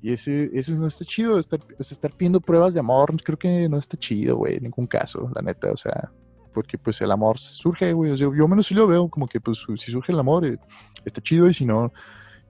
[0.02, 3.78] y ese, eso no está chido, estar, estar pidiendo pruebas de amor, creo que no
[3.78, 6.12] está chido, güey, en ningún caso, la neta, o sea,
[6.54, 9.40] porque pues el amor surge, güey, o sea, yo menos sí lo veo como que
[9.42, 10.58] pues si surge el amor, eh,
[11.06, 11.92] está chido y si no,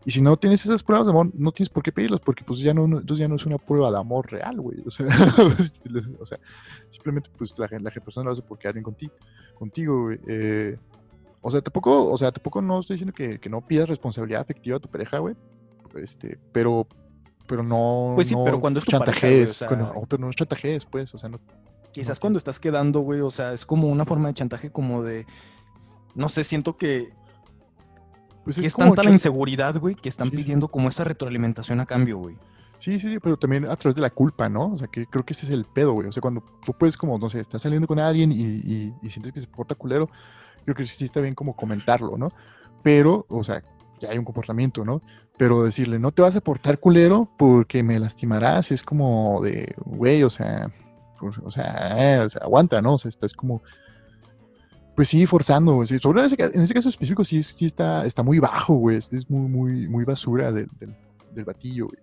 [0.03, 2.59] y si no tienes esas pruebas de amor, no tienes por qué pedirlas, porque pues
[2.59, 5.07] ya no, entonces ya no es una prueba de amor real, güey, o sea,
[6.89, 9.13] simplemente pues la, la persona lo hace porque alguien contigo,
[9.57, 10.77] contigo, güey, eh,
[11.47, 14.77] o sea, tampoco, o sea, tampoco no estoy diciendo que, que no pidas responsabilidad afectiva
[14.77, 15.35] a tu pareja, güey.
[15.95, 16.87] Este, pero,
[17.47, 18.13] pero no.
[18.15, 20.85] Pues sí, no pero cuando es tu pareja, güey, o sea- no, pero no chantajees,
[20.85, 21.39] pues, o sea, no.
[21.91, 25.25] Quizás cuando estás quedando, güey, o sea, es como una forma de chantaje como de,
[26.15, 27.09] no sé, siento que,
[28.43, 30.35] Pues es, como tanta la inseguridad, güey, que están sí.
[30.37, 32.35] pidiendo como esa retroalimentación a cambio, güey.
[32.77, 34.73] Sí, sí, sí, pero también a través de la culpa, ¿no?
[34.73, 36.07] O sea, que creo que ese es el pedo, güey.
[36.09, 39.09] O sea, cuando tú puedes, como, no sé, estás saliendo con alguien y, y- y
[39.09, 40.09] sientes que se porta culero,
[40.65, 42.29] creo que sí está bien como comentarlo, ¿no?
[42.83, 43.63] Pero, o sea,
[44.01, 45.01] ya hay un comportamiento, ¿no?
[45.37, 50.23] Pero decirle, no te vas a portar culero porque me lastimarás, es como de, güey,
[50.23, 50.69] o sea,
[51.19, 52.93] pues, o sea, eh, o sea, aguanta, ¿no?
[52.93, 53.61] O sea, estás como,
[54.95, 55.87] pues sí, forzando, güey.
[55.99, 58.97] Sobre ese, ca- en ese caso específico sí, sí está, está muy bajo, güey.
[58.97, 60.95] Es muy, muy, muy basura del, del,
[61.33, 61.99] del batillo, güey.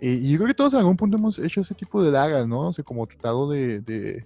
[0.00, 2.46] Eh, y yo creo que todos en algún punto hemos hecho ese tipo de dagas,
[2.48, 2.68] ¿no?
[2.68, 4.24] O sea, como tratado de, de-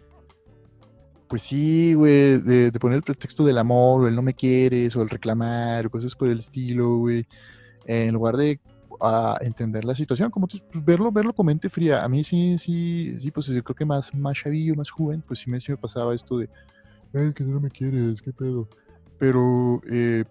[1.32, 4.94] pues sí, güey, de, de poner el pretexto del amor, o el no me quieres,
[4.96, 7.26] o el reclamar, o cosas por el estilo, güey.
[7.86, 8.60] en lugar de
[9.00, 12.04] ah, entender la situación, como tú, pues, verlo, verlo con mente fría.
[12.04, 15.38] A mí sí, sí, sí, pues yo creo que más, más chavillo, más joven, pues
[15.38, 16.50] sí me, pasaba esto de,
[17.14, 18.68] "Ay, que no me quieres, qué pedo.
[19.18, 20.24] Pero, eh,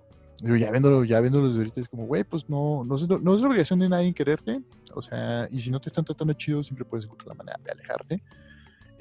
[0.43, 3.33] digo, ya viéndolo, ya viéndolo desde ahorita es como, güey, pues no, no, es, no
[3.33, 4.61] es la obligación de nadie quererte.
[4.93, 7.71] O sea, y si no te están tratando chido, siempre puedes encontrar la manera de
[7.71, 8.21] alejarte.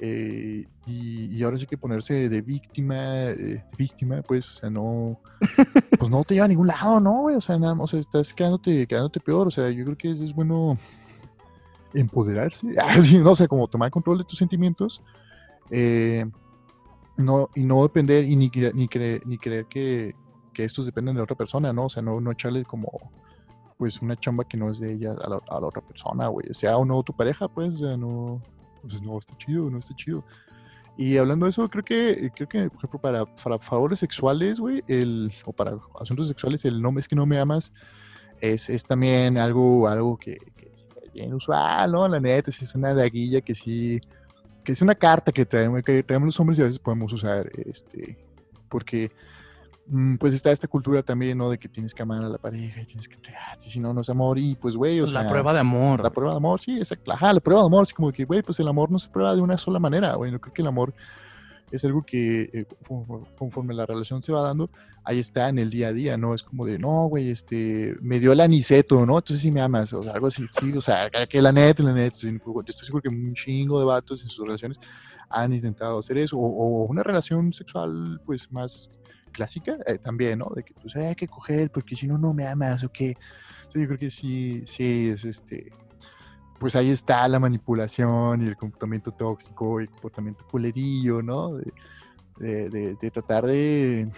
[0.03, 5.19] Eh, y, y ahora sí que ponerse de víctima, eh, víctima, pues, o sea, no,
[5.99, 7.35] pues no te lleva a ningún lado, ¿no, güey?
[7.35, 9.47] O sea, nada, o sea, estás quedándote, quedándote peor.
[9.47, 10.73] O sea, yo creo que es bueno
[11.93, 13.31] empoderarse, Ah, sí, ¿no?
[13.31, 15.03] o sea, como tomar control de tus sentimientos.
[15.69, 16.25] eh,
[17.17, 20.15] no, y no depender y ni, ni, creer, ni creer que,
[20.53, 21.85] que estos dependen de la otra persona, ¿no?
[21.85, 22.89] O sea, no, no echarle como
[23.77, 26.47] pues una chamba que no es de ella a la, a la otra persona, güey.
[26.53, 28.41] Sea o no tu pareja, pues, o sea, no,
[28.81, 30.23] pues no está chido, no está chido.
[30.97, 34.83] Y hablando de eso, creo que, creo que, por ejemplo, para, para favores sexuales, güey,
[34.87, 37.73] el, o para asuntos sexuales, el no es que no me amas
[38.41, 42.07] es, es también algo, algo que, que es bien usual, ¿no?
[42.07, 44.01] La neta, es una daguilla que sí,
[44.63, 47.49] que es una carta que traemos, que traemos los hombres y a veces podemos usar,
[47.65, 48.17] este,
[48.67, 49.11] porque
[50.19, 51.49] pues está esta cultura también, ¿no?
[51.49, 54.01] De que tienes que amar a la pareja y tienes que entregarte, si no, no
[54.01, 55.23] es amor y pues, güey, o sea...
[55.23, 56.01] la prueba de amor.
[56.01, 57.11] La prueba de amor, sí, exacto.
[57.11, 59.35] Ajá, la prueba de amor, es como que, güey, pues el amor no se prueba
[59.35, 60.31] de una sola manera, güey.
[60.31, 60.93] Yo creo que el amor
[61.71, 62.65] es algo que eh,
[63.37, 64.69] conforme, la relación se va dando,
[65.03, 66.33] ahí está en el día a día, ¿no?
[66.33, 69.17] Es como de, no, güey, este, me dio el aniceto, ¿no?
[69.17, 71.93] Entonces sí me amas, o sea, algo así, sí, o sea, que la neta, la
[71.93, 72.29] neta, yo
[72.67, 74.79] estoy seguro que un chingo de vatos en sus relaciones
[75.29, 78.89] han intentado hacer eso, o, o una relación sexual, pues, más
[79.31, 80.51] clásica, eh, también, ¿no?
[80.55, 83.15] De que, pues, hay que coger, porque si no, no me amas, o qué.
[83.69, 85.71] Sí, yo creo que sí, sí, es este,
[86.59, 91.55] pues ahí está la manipulación y el comportamiento tóxico y el comportamiento culerillo, ¿no?
[91.55, 91.73] De,
[92.37, 94.09] de- de- de tratar de...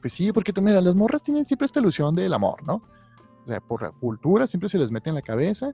[0.00, 2.82] Pues sí, porque tú, mira, las morras tienen siempre esta ilusión del amor, ¿no?
[3.42, 5.70] O sea, por la cultura siempre se les mete en la cabeza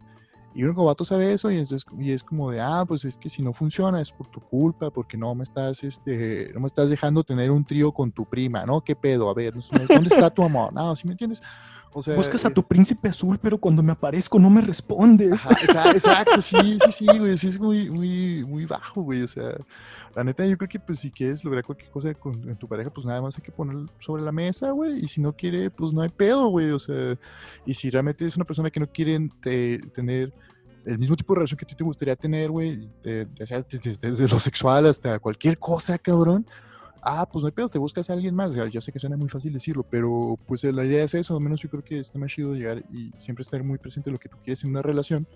[0.52, 3.16] y uno como vato sabe eso y es, y es como de, ah, pues es
[3.16, 6.66] que si no funciona es por tu culpa, porque no me estás, este, no me
[6.66, 8.80] estás dejando tener un trío con tu prima, ¿no?
[8.80, 9.30] ¿Qué pedo?
[9.30, 9.54] A ver,
[9.88, 10.72] ¿dónde está tu amor?
[10.72, 11.40] No, ¿sí me entiendes?
[11.92, 15.44] O sea, Buscas a eh, tu príncipe azul, pero cuando me aparezco no me respondes.
[15.46, 19.56] Ajá, exacto, sí, sí, sí, güey, sí es muy, muy, muy bajo, güey, o sea,
[20.14, 22.90] la neta yo creo que pues si quieres lograr cualquier cosa con en tu pareja,
[22.90, 25.92] pues nada más hay que poner sobre la mesa, güey, y si no quiere, pues
[25.92, 27.16] no hay pedo, güey, o sea,
[27.66, 30.32] y si realmente es una persona que no quiere te- tener
[30.86, 33.62] el mismo tipo de relación que a ti te gustaría tener, güey, de- ya sea
[33.68, 36.46] desde lo sexual hasta cualquier cosa, cabrón,
[37.02, 38.54] ah, pues no hay pedo, te buscas a alguien más.
[38.54, 41.34] Yo sé que suena muy fácil decirlo, pero pues eh, la idea es eso.
[41.34, 44.14] Al menos yo creo que está más chido llegar y siempre estar muy presente en
[44.14, 45.26] lo que tú quieres en una relación.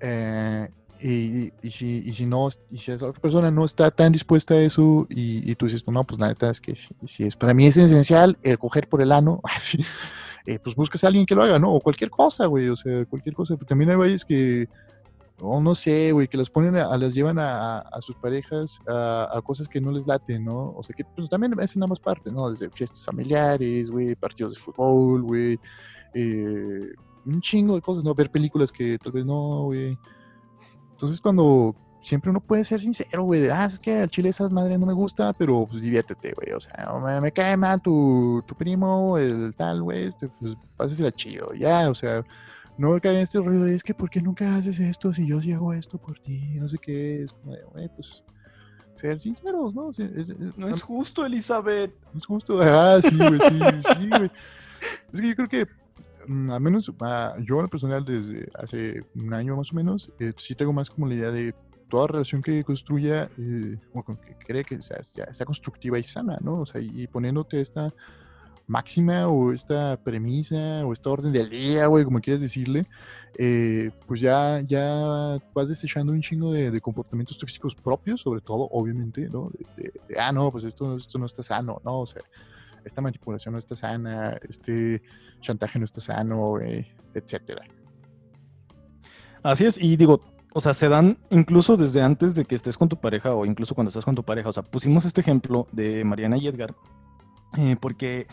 [0.00, 0.68] Eh,
[1.00, 4.54] y, y si, y si no, y si esa otra persona no está tan dispuesta
[4.54, 7.36] a eso y, y tú dices, no, pues la neta es que si, si es,
[7.36, 9.42] para mí es esencial el coger por el ano,
[10.46, 11.74] eh, pues busques a alguien que lo haga, ¿no?
[11.74, 13.56] O cualquier cosa, güey, o sea, cualquier cosa.
[13.56, 14.68] Pero también hay güeyes que,
[15.40, 19.40] o no sé, güey, que las ponen, a, las llevan a, a sus parejas a,
[19.44, 20.72] cosas que no les laten, ¿no?
[20.76, 22.50] O sea, que pues, también es en ambas partes, ¿no?
[22.50, 25.60] Desde fiestas familiares, güey, partidos de fútbol, güey,
[26.14, 26.92] eh,
[27.26, 28.14] un chingo de cosas, ¿no?
[28.14, 29.98] Ver películas que tal vez no, güey.
[30.92, 34.50] Entonces, cuando siempre uno puede ser sincero, güey, de, ah, es que al chile esas
[34.50, 38.54] madres no me gusta, pero pues diviértete, güey, o sea, me, cae mal tu, tu
[38.54, 42.24] primo, el tal, güey, pues pásesela chido, ya, o sea,
[42.78, 45.40] no caer en este ruido de, es que, ¿por qué nunca haces esto si yo
[45.40, 46.40] sí hago esto por ti?
[46.56, 48.22] No sé qué, es como de, güey, pues,
[48.94, 49.90] ser sinceros, ¿no?
[49.90, 51.92] Es, es, no es justo, Elizabeth.
[52.12, 53.60] No es justo, ah, sí, güey, sí,
[53.98, 54.30] sí, güey.
[55.12, 55.66] Es que yo creo que
[56.26, 56.94] mm, al menos uh,
[57.40, 60.90] yo en lo personal desde hace un año más o menos, eh, sí tengo más
[60.90, 61.54] como la idea de
[61.88, 66.38] toda relación que construya, eh, o que cree que sea, sea, sea, constructiva y sana,
[66.40, 66.60] ¿no?
[66.60, 67.92] O sea, y, y poniéndote esta
[68.66, 72.86] máxima o esta premisa o esta orden del día, güey, como quieras decirle,
[73.38, 79.28] eh, pues ya, ya vas desechando un chingo de, comportamientos tóxicos propios, sobre todo, obviamente,
[79.28, 79.50] ¿no?
[80.18, 82.00] Ah, no, pues esto, esto no está sano, ¿no?
[82.00, 82.22] O sea,
[82.84, 85.02] esta manipulación no está sana, este
[85.40, 87.64] chantaje no está sano, eh, etcétera.
[89.42, 92.88] Así es, y digo, o sea, se dan incluso desde antes de que estés con
[92.88, 94.48] tu pareja o incluso cuando estás con tu pareja.
[94.48, 96.74] O sea, pusimos este ejemplo de Mariana y Edgar
[97.58, 98.26] eh, porque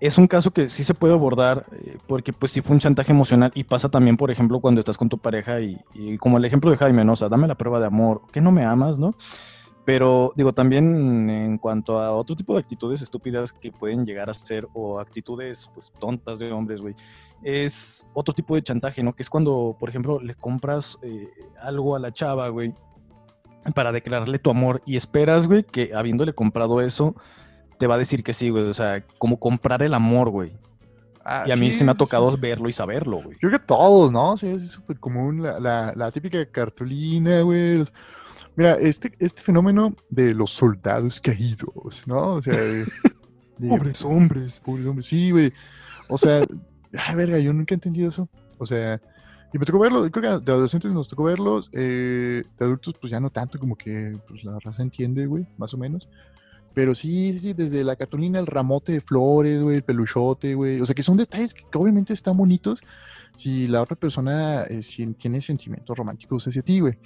[0.00, 3.12] es un caso que sí se puede abordar eh, porque pues sí fue un chantaje
[3.12, 6.44] emocional y pasa también, por ejemplo, cuando estás con tu pareja y, y como el
[6.44, 7.12] ejemplo de Jaime, ¿no?
[7.12, 9.14] O sea, dame la prueba de amor, que no me amas, ¿no?
[9.84, 14.34] Pero digo, también en cuanto a otro tipo de actitudes estúpidas que pueden llegar a
[14.34, 16.94] ser o actitudes pues tontas de hombres, güey,
[17.42, 19.14] es otro tipo de chantaje, ¿no?
[19.14, 21.28] Que es cuando, por ejemplo, le compras eh,
[21.60, 22.74] algo a la chava, güey,
[23.74, 27.16] para declararle tu amor y esperas, güey, que habiéndole comprado eso,
[27.82, 28.62] te va a decir que sí, güey.
[28.62, 30.52] O sea, como comprar el amor, güey.
[31.24, 32.38] Ah, y a mí sí, se me ha tocado sí.
[32.40, 33.32] verlo y saberlo, güey.
[33.42, 34.36] Yo creo que todos, ¿no?
[34.36, 37.82] Sí, es súper común la, la, la, típica cartulina, güey.
[38.54, 42.34] Mira, este, este fenómeno de los soldados caídos, ¿no?
[42.34, 42.84] O sea, de,
[43.58, 44.62] de, pobres hombres.
[44.64, 45.52] Pobres hombres, sí, güey.
[46.08, 46.44] O sea,
[46.96, 48.28] ay, verga, yo nunca he entendido eso.
[48.58, 49.00] O sea,
[49.52, 53.10] y me tocó verlo, creo que de adolescentes nos tocó verlos, eh, de adultos pues
[53.10, 56.08] ya no tanto, como que pues, la raza entiende, güey, más o menos.
[56.74, 60.80] Pero sí, sí, desde la cartulina, el ramote de flores, güey, el peluchote, güey.
[60.80, 62.82] O sea, que son detalles que, obviamente están bonitos
[63.34, 66.98] si la otra persona eh, si tiene sentimientos románticos hacia ti, güey.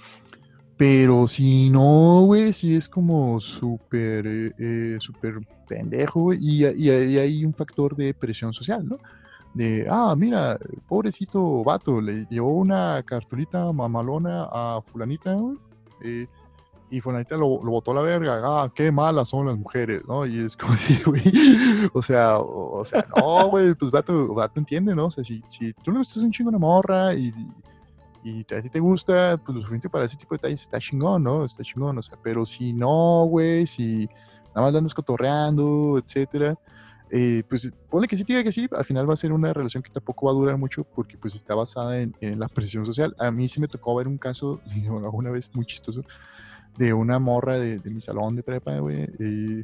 [0.77, 6.33] Pero si no, güey, si es como súper, eh, eh, súper pendejo.
[6.33, 8.99] Y, y, y, hay un factor de presión social, ¿no?
[9.55, 15.57] De, ah, mira, pobrecito vato, le llevó una cartulita mamalona a fulanita, güey.
[16.03, 16.27] Eh,
[16.89, 20.25] y fulanita lo, lo, botó a la verga, ah, qué malas son las mujeres, ¿no?
[20.25, 20.73] Y es como,
[21.05, 21.23] güey,
[21.93, 25.07] o sea, o, o sea, no, güey, pues vato, vato entiende, ¿no?
[25.07, 27.33] O sea, si, si tú le gustas un chingo una morra y,
[28.23, 31.23] y a ti te gusta, pues lo suficiente para ese tipo de detalles está chingón,
[31.23, 31.43] ¿no?
[31.43, 34.09] Está chingón, o sea, pero si no, güey, si
[34.55, 36.57] nada más la andas cotorreando, etcétera,
[37.09, 39.81] eh, pues ponle que sí, diga que sí, al final va a ser una relación
[39.81, 43.15] que tampoco va a durar mucho porque pues está basada en, en la presión social.
[43.19, 44.61] A mí sí me tocó ver un caso,
[45.03, 46.03] alguna vez muy chistoso,
[46.77, 49.63] de una morra de, de mi salón de prepa, güey, eh,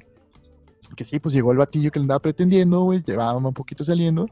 [0.96, 4.28] que sí, pues llegó el batillo que le andaba pretendiendo, güey, llevaba un poquito saliendo,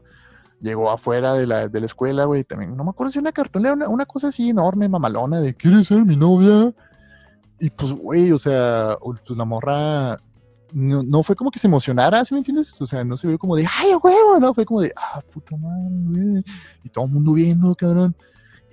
[0.60, 3.74] llegó afuera de la, de la escuela, güey, también, no me acuerdo si una cartonera,
[3.74, 6.72] una, una, cosa así enorme, mamalona, de, ¿quieres ser mi novia?
[7.58, 10.18] Y pues, güey, o sea, pues la morra
[10.72, 12.80] no, no, fue como que se emocionara, ¿sí me entiendes?
[12.80, 14.40] O sea, no se vio como de, ¡ay, huevo!
[14.40, 16.44] No, fue como de, ¡ah, puta madre, güey!
[16.82, 18.16] Y todo el mundo viendo, cabrón.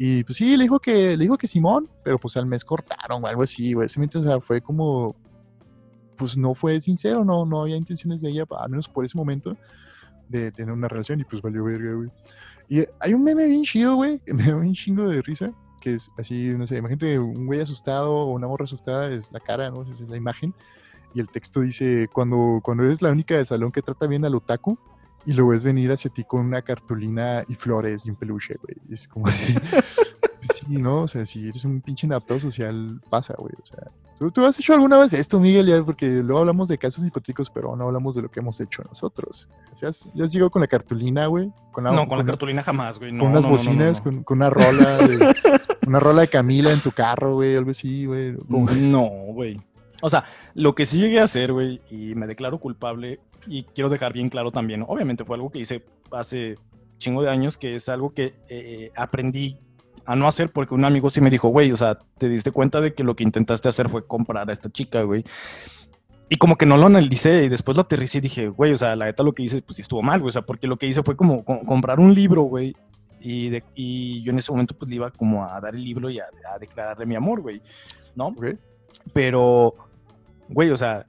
[0.02, 3.22] Y pues sí, le dijo que, le dijo que Simón, pero pues al mes cortaron
[3.22, 3.86] o algo así, güey.
[3.86, 5.14] O sea, fue como,
[6.16, 9.58] pues no fue sincero, no, no había intenciones de ella, al menos por ese momento,
[10.30, 12.10] de tener una relación y pues valió verga, güey.
[12.70, 15.96] Y hay un meme bien chido, güey, que me da un chingo de risa, que
[15.96, 19.70] es así, no sé, imagínate un güey asustado o una morra asustada, es la cara,
[19.70, 19.82] ¿no?
[19.82, 20.54] Es la imagen.
[21.14, 24.36] Y el texto dice, cuando, cuando eres la única del salón que trata bien al
[24.36, 24.80] otaku,
[25.26, 28.76] y lo ves venir hacia ti con una cartulina y flores y un peluche, güey.
[28.92, 31.04] Es como, pues sí, ¿no?
[31.04, 33.54] O sea, si eres un pinche inapto social, pasa, güey.
[33.62, 35.68] O sea, ¿tú, ¿tú, has hecho alguna vez esto, Miguel?
[35.68, 38.84] Ya, porque luego hablamos de casos hipotéticos, pero no hablamos de lo que hemos hecho
[38.84, 39.50] nosotros.
[39.80, 41.52] ¿Ya has, ya has llegado con la cartulina, güey?
[41.72, 43.12] Con la, no, con, con la cartulina jamás, güey.
[43.12, 45.36] No, con unas no, bocinas, no, con, con, una rola de,
[45.88, 48.36] una rola de Camila en tu carro, güey, algo así, güey.
[48.48, 49.60] No, güey.
[50.02, 53.90] O sea, lo que sí llegué a hacer, güey, y me declaro culpable, y quiero
[53.90, 56.56] dejar bien claro también, obviamente fue algo que hice hace
[56.98, 59.58] chingo de años, que es algo que eh, aprendí
[60.06, 62.82] a no hacer porque un amigo sí me dijo, güey, o sea, te diste cuenta
[62.82, 65.24] de que lo que intentaste hacer fue comprar a esta chica, güey.
[66.30, 68.96] y como que no lo analicé y después lo aterricé y dije, güey, o sea,
[68.96, 70.30] la neta lo que hice, pues sí estuvo mal, güey.
[70.30, 72.76] O sea, porque lo que hice fue como co- comprar un libro, güey.
[73.20, 76.10] Y, de- y yo en ese momento, pues le iba como a dar el libro
[76.10, 77.62] y a, a declararle mi amor, güey.
[78.16, 78.28] ¿No?
[78.28, 78.46] Ok.
[79.14, 79.76] Pero,
[80.50, 81.06] güey, o sea,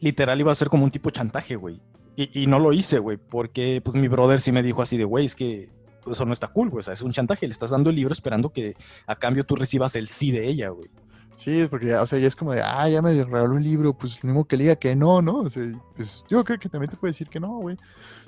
[0.00, 1.80] literal iba a ser como un tipo chantaje, güey.
[2.16, 5.26] Y, no lo hice, güey, porque pues mi brother sí me dijo así de, güey,
[5.26, 5.70] es que
[6.10, 6.80] eso no está cool, güey.
[6.80, 7.46] O sea, es un chantaje.
[7.46, 8.74] Le estás dando el libro esperando que
[9.06, 10.90] a cambio tú recibas el sí de ella, güey.
[11.38, 13.62] Sí, es porque ya, o sea, ya es como de, ah, ya me regaló un
[13.62, 15.42] libro, pues lo mismo que diga que no, ¿no?
[15.42, 17.76] O sea, pues yo creo que también te puede decir que no, güey.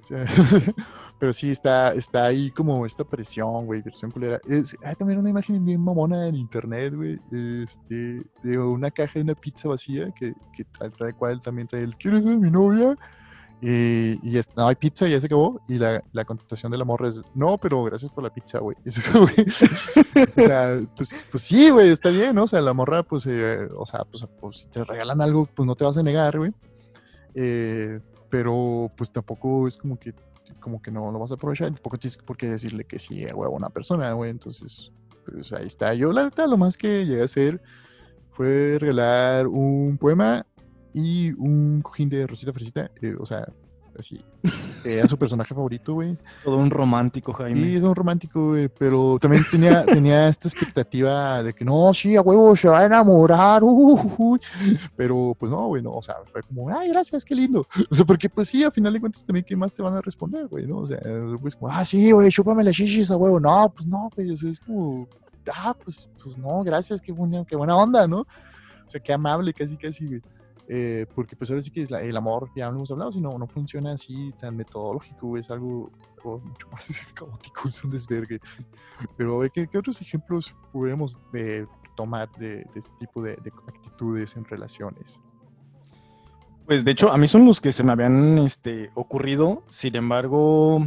[0.01, 0.25] O sea,
[1.18, 4.40] pero sí está, está ahí como esta presión, güey, presión culera.
[4.85, 9.35] Hay también una imagen bien mamona en internet, güey, este, de una caja de una
[9.35, 12.96] pizza vacía que, que trae, trae cual también trae el, ¿quieres ser mi novia?
[13.62, 15.61] Y, y es- no hay pizza, ya se acabó.
[15.68, 18.77] Y la, la contestación de la morra es, no, pero gracias por la pizza, güey.
[18.85, 18.90] Y
[20.96, 22.37] pues, pues sí, güey, está bien.
[22.38, 25.66] O sea, la morra, pues, eh, o sea, pues, pues, si te regalan algo, pues
[25.66, 26.53] no te vas a negar, güey.
[27.35, 30.14] Eh, pero, pues tampoco es como que,
[30.61, 33.46] como que no lo vas a aprovechar, tampoco tienes por qué decirle que sí, güey,
[33.46, 34.31] a una persona, güey.
[34.31, 34.90] Entonces,
[35.25, 35.94] pues ahí está.
[35.94, 37.61] Yo, la neta, lo más que llegué a hacer
[38.33, 40.46] fue regalar un poema
[40.92, 43.46] y un cojín de Rosita Fresita, eh, o sea,
[43.98, 44.18] así,
[44.85, 46.16] era su personaje favorito, güey.
[46.44, 47.61] Todo un romántico, Jaime.
[47.61, 52.16] Sí, es un romántico, güey, pero también tenía, tenía esta expectativa de que no, sí,
[52.16, 54.40] a huevo, se va a enamorar, uh, uy".
[54.96, 57.66] pero pues no, güey, no, o sea, fue como, ay, gracias, qué lindo.
[57.90, 60.00] O sea, porque pues sí, a final de cuentas también, ¿qué más te van a
[60.00, 60.79] responder, güey, no?
[60.79, 61.00] O sea,
[61.40, 64.37] pues como, ah, sí, güey, chúpame las chichis a huevo, no, pues no, güey, o
[64.37, 65.09] sea, es como,
[65.53, 68.20] ah, pues, pues no, gracias, qué buena, qué buena onda, ¿no?
[68.20, 70.22] O sea, qué amable, casi, casi, güey.
[70.68, 74.33] Eh, porque pues ahora sí que el amor, ya hemos hablado, si no, funciona así
[74.40, 75.90] tan metodológico, es algo,
[76.25, 78.40] mucho más caótico, es un desvergue.
[79.16, 83.37] Pero a ver, ¿qué, qué otros ejemplos podríamos eh, tomar de, de este tipo de,
[83.37, 85.20] de actitudes en relaciones?
[86.66, 89.64] Pues de hecho, a mí son los que se me habían este, ocurrido.
[89.66, 90.87] Sin embargo,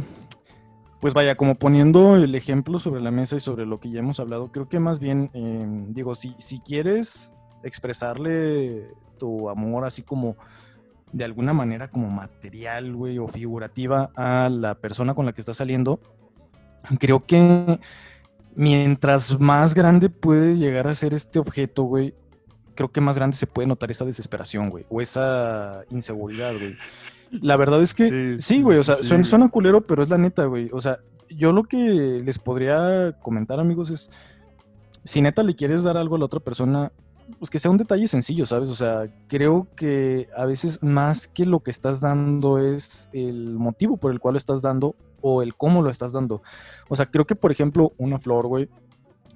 [1.04, 4.18] pues vaya, como poniendo el ejemplo sobre la mesa y sobre lo que ya hemos
[4.18, 8.90] hablado, creo que más bien, eh, digo, si, si quieres expresarle
[9.24, 10.36] tu amor así como
[11.12, 15.56] de alguna manera como material, güey, o figurativa a la persona con la que estás
[15.56, 15.98] saliendo,
[17.00, 17.78] creo que
[18.54, 22.14] mientras más grande puede llegar a ser este objeto, güey,
[22.74, 26.76] creo que más grande se puede notar esa desesperación, güey, o esa inseguridad, güey.
[27.30, 30.10] La verdad es que Sí, sí, güey, o sea, sí, suena, suena culero, pero es
[30.10, 30.68] la neta, güey.
[30.70, 30.98] O sea,
[31.30, 34.10] yo lo que les podría comentar, amigos, es
[35.04, 36.92] si neta le quieres dar algo a la otra persona,
[37.38, 38.68] pues que sea un detalle sencillo, ¿sabes?
[38.68, 43.96] O sea, creo que a veces más que lo que estás dando es el motivo
[43.96, 46.42] por el cual lo estás dando o el cómo lo estás dando.
[46.88, 48.68] O sea, creo que, por ejemplo, una flor, güey,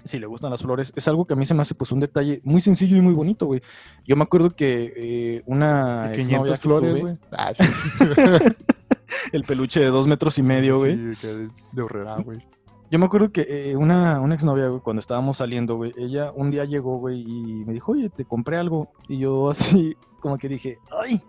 [0.04, 2.00] si le gustan las flores, es algo que a mí se me hace pues un
[2.00, 3.60] detalle muy sencillo y muy bonito, güey.
[4.06, 7.18] Yo me acuerdo que eh, una De exnovia 500 que flores, güey.
[7.32, 7.52] Ah,
[9.32, 11.14] el peluche de dos metros y medio, güey.
[11.16, 11.28] Sí,
[11.72, 12.44] de horrera, güey.
[12.90, 16.50] Yo me acuerdo que eh, una, una exnovia, güey, cuando estábamos saliendo, güey, ella un
[16.50, 18.92] día llegó, güey, y me dijo, oye, te compré algo.
[19.08, 21.22] Y yo así, como que dije, ay.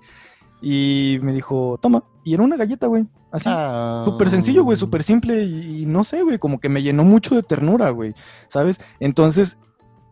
[0.62, 2.04] Y me dijo, toma.
[2.24, 3.08] Y era una galleta, güey.
[3.32, 3.50] Así.
[3.52, 7.04] Ah, Súper sencillo, güey, súper simple y, y no sé, güey, como que me llenó
[7.04, 8.14] mucho de ternura, güey,
[8.48, 8.80] ¿sabes?
[9.00, 9.60] Entonces,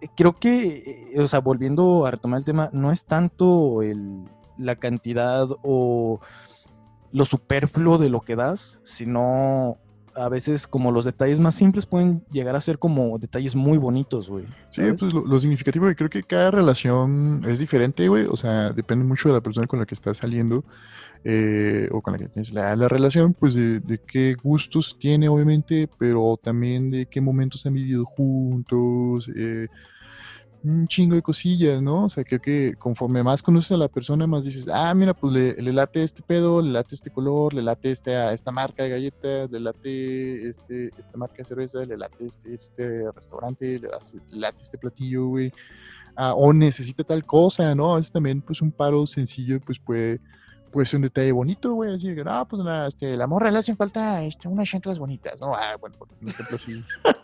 [0.01, 4.25] eh, creo que, eh, o sea, volviendo a retomar el tema, no es tanto el,
[4.57, 6.19] la cantidad o
[7.11, 9.77] lo superfluo de lo que das, sino
[10.17, 14.29] a veces como los detalles más simples pueden llegar a ser como detalles muy bonitos,
[14.29, 14.45] güey.
[14.69, 18.25] Sí, pues lo, lo significativo, y creo que cada relación es diferente, güey.
[18.25, 20.63] O sea, depende mucho de la persona con la que estás saliendo
[21.23, 25.29] eh, o con la que tienes la, la relación, pues de, de qué gustos tiene,
[25.29, 29.67] obviamente, pero también de qué momentos han vivido juntos, eh,
[30.63, 32.05] un chingo de cosillas, ¿no?
[32.05, 35.33] O sea, creo que conforme más conoces a la persona, más dices, ah, mira, pues
[35.33, 38.89] le, le late este pedo, le late este color, le late esta, esta marca de
[38.89, 43.89] galletas, le late este, esta marca de cerveza, le late este, este restaurante, le
[44.29, 45.51] late, este platillo, güey.
[46.15, 47.93] Ah, o necesita tal cosa, ¿no?
[47.93, 50.19] A veces también, pues, un paro sencillo, pues, puede,
[50.83, 51.93] ser un detalle bonito, güey.
[51.93, 55.39] Así que, ah, pues, la, este, la morra le hacen falta este, unas chanclas bonitas,
[55.39, 55.53] ¿no?
[55.53, 56.83] Ah, bueno, por ejemplo así,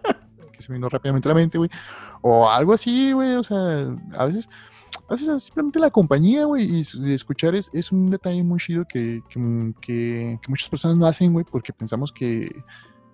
[0.53, 1.69] que se vino rápidamente a la mente, güey.
[2.21, 3.57] O algo así, güey, o sea,
[4.17, 4.47] a veces,
[5.39, 10.39] simplemente la compañía, güey, y escuchar es, es un detalle muy chido que, que, que-
[10.41, 12.63] que muchas personas no hacen, güey, porque pensamos que,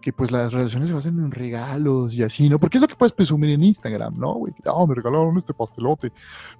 [0.01, 2.59] que pues las relaciones se basan en regalos y así, ¿no?
[2.59, 4.53] Porque es lo que puedes presumir en Instagram, ¿no, güey?
[4.65, 6.11] No, me regalaron este pastelote.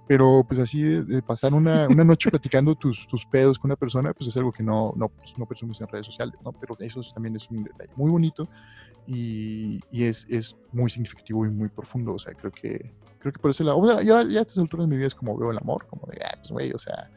[0.07, 4.13] Pero pues así de, pasar una, una noche platicando tus, tus, pedos con una persona,
[4.13, 6.51] pues es algo que no, no, pues, no presumes en redes sociales, ¿no?
[6.51, 8.47] Pero eso también es un detalle muy bonito
[9.07, 12.13] y, y es, es, muy significativo y muy profundo.
[12.13, 14.59] O sea, creo que, creo que por ese lado, o sea, ya, ya a estas
[14.59, 16.79] alturas de mi vida es como veo el amor, como de, ah, pues güey, o
[16.79, 17.09] sea,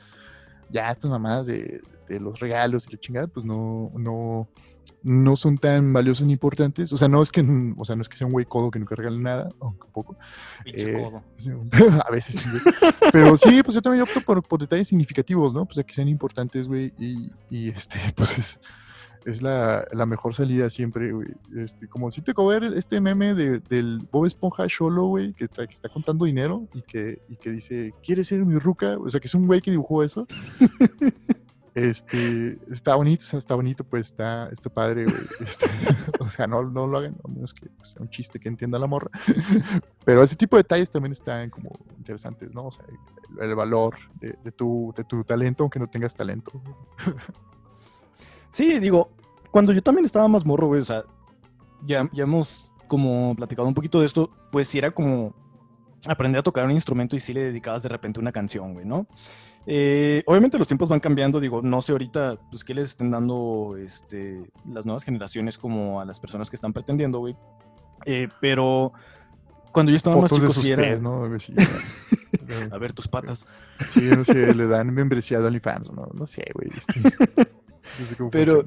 [0.71, 1.83] ya estas mamadas de,
[2.13, 4.49] de los regalos y la chingada, pues no, no,
[5.03, 6.93] no son tan valiosos ni importantes.
[6.93, 7.41] O sea, no es que,
[7.77, 10.17] o sea, no es que sea un güey codo que nunca regale nada, aunque poco.
[10.65, 11.23] Eh, codo.
[12.07, 12.71] a veces sí,
[13.13, 15.65] Pero sí, pues yo también opto por, por detalles significativos, ¿no?
[15.67, 16.93] Pues que sean importantes, güey.
[16.99, 18.61] Y, y, este, pues
[19.25, 21.29] es, la, la, mejor salida siempre, güey.
[21.57, 25.65] Este, como si te ver este meme de, del Bob Esponja Solo, güey, que, que,
[25.71, 28.97] está contando dinero y que, y que dice, ¿quieres ser mi ruca?
[28.99, 30.27] O sea, que es un güey que dibujó eso.
[31.75, 35.05] Este, está bonito, está bonito, pues está, está padre,
[35.41, 35.67] este,
[36.21, 38.79] o sea, no, no lo hagan, a menos que pues, sea un chiste que entienda
[38.79, 39.11] la morra.
[40.05, 42.67] Pero ese tipo de detalles también están como interesantes, ¿no?
[42.67, 42.85] O sea,
[43.41, 46.53] el, valor de, tu, de tu talento, aunque no tengas talento.
[48.51, 49.11] Sí, digo,
[49.51, 51.05] cuando yo también estaba más morro, güey, o sea,
[51.87, 55.35] ya, ya hemos como platicado un poquito de esto, pues sí era como
[56.07, 59.07] aprender a tocar un instrumento y sí le dedicabas de repente una canción, güey, ¿no?
[59.67, 63.77] Eh, obviamente los tiempos van cambiando, digo, no sé ahorita, pues, qué les estén dando
[63.79, 67.37] este, las nuevas generaciones como a las personas que están pretendiendo, güey.
[68.05, 68.93] Eh, pero
[69.71, 70.97] cuando yo estaba más chico, sí era...
[70.97, 71.25] ¿no?
[72.71, 73.47] a ver tus patas.
[73.91, 76.09] Sí, no sé, le dan membresía de OnlyFans, ¿no?
[76.13, 76.69] No sé, güey.
[76.77, 77.01] Este,
[78.01, 78.61] no sé cómo pero...
[78.61, 78.67] Eh,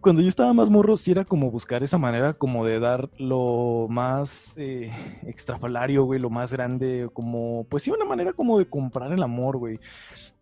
[0.00, 3.86] cuando yo estaba más morro, sí era como buscar esa manera como de dar lo
[3.88, 4.92] más eh,
[5.26, 9.56] extrafalario, güey, lo más grande, como, pues sí, una manera como de comprar el amor,
[9.56, 9.80] güey.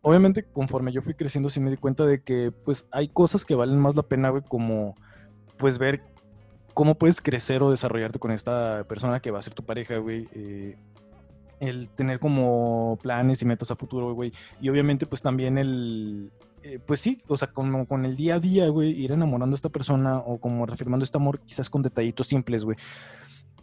[0.03, 3.55] Obviamente, conforme yo fui creciendo, sí me di cuenta de que, pues, hay cosas que
[3.55, 4.97] valen más la pena, güey, como,
[5.57, 6.03] pues, ver
[6.74, 10.28] cómo puedes crecer o desarrollarte con esta persona que va a ser tu pareja, güey.
[10.32, 10.76] Eh,
[11.61, 14.32] el tener como planes y metas a futuro, güey.
[14.61, 16.30] Y obviamente, pues también el,
[16.62, 19.56] eh, pues sí, o sea, como con el día a día, güey, ir enamorando a
[19.56, 22.76] esta persona o como reafirmando este amor, quizás con detallitos simples, güey.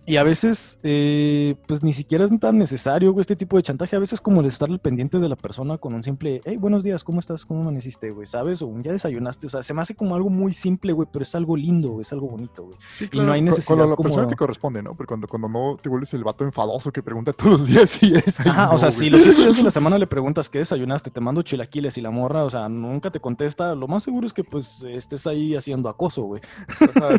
[0.08, 3.95] Y a veces, eh, pues ni siquiera es tan necesario güey, este tipo de chantaje.
[3.95, 6.84] A veces como el estar al pendiente de la persona con un simple, hey, buenos
[6.84, 7.43] días, ¿cómo estás?
[7.43, 8.28] ¿Cómo amaneciste, güey?
[8.28, 8.62] ¿Sabes?
[8.62, 9.47] O ya desayunaste.
[9.47, 12.14] O sea, se me hace como algo muy simple, güey, pero es algo lindo, es
[12.14, 12.78] algo bonito, güey.
[13.12, 14.93] y no hay necesidad Cuando la persona te corresponde, ¿no?
[14.95, 18.14] Pero cuando, cuando no te vuelves el vato enfadoso que pregunta todos los días si
[18.14, 21.10] es Ajá, o sea, si los siete días de la semana le preguntas qué desayunaste,
[21.10, 24.34] te mando chilaquiles y la morra, o sea, nunca te contesta, lo más seguro es
[24.34, 26.41] que pues estés ahí haciendo acoso, güey.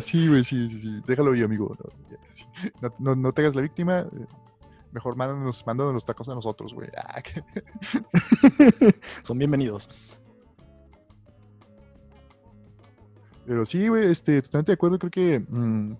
[0.01, 1.01] sí, güey, sí, sí, sí.
[1.05, 1.75] Déjalo ahí, amigo.
[2.76, 4.25] No, no, no te hagas la víctima, eh,
[4.91, 6.89] mejor mándanos, mándanos los tacos a nosotros, güey.
[6.97, 7.21] Ah,
[9.23, 9.89] Son bienvenidos.
[13.45, 15.95] Pero sí, güey, este, totalmente de acuerdo, creo que mm,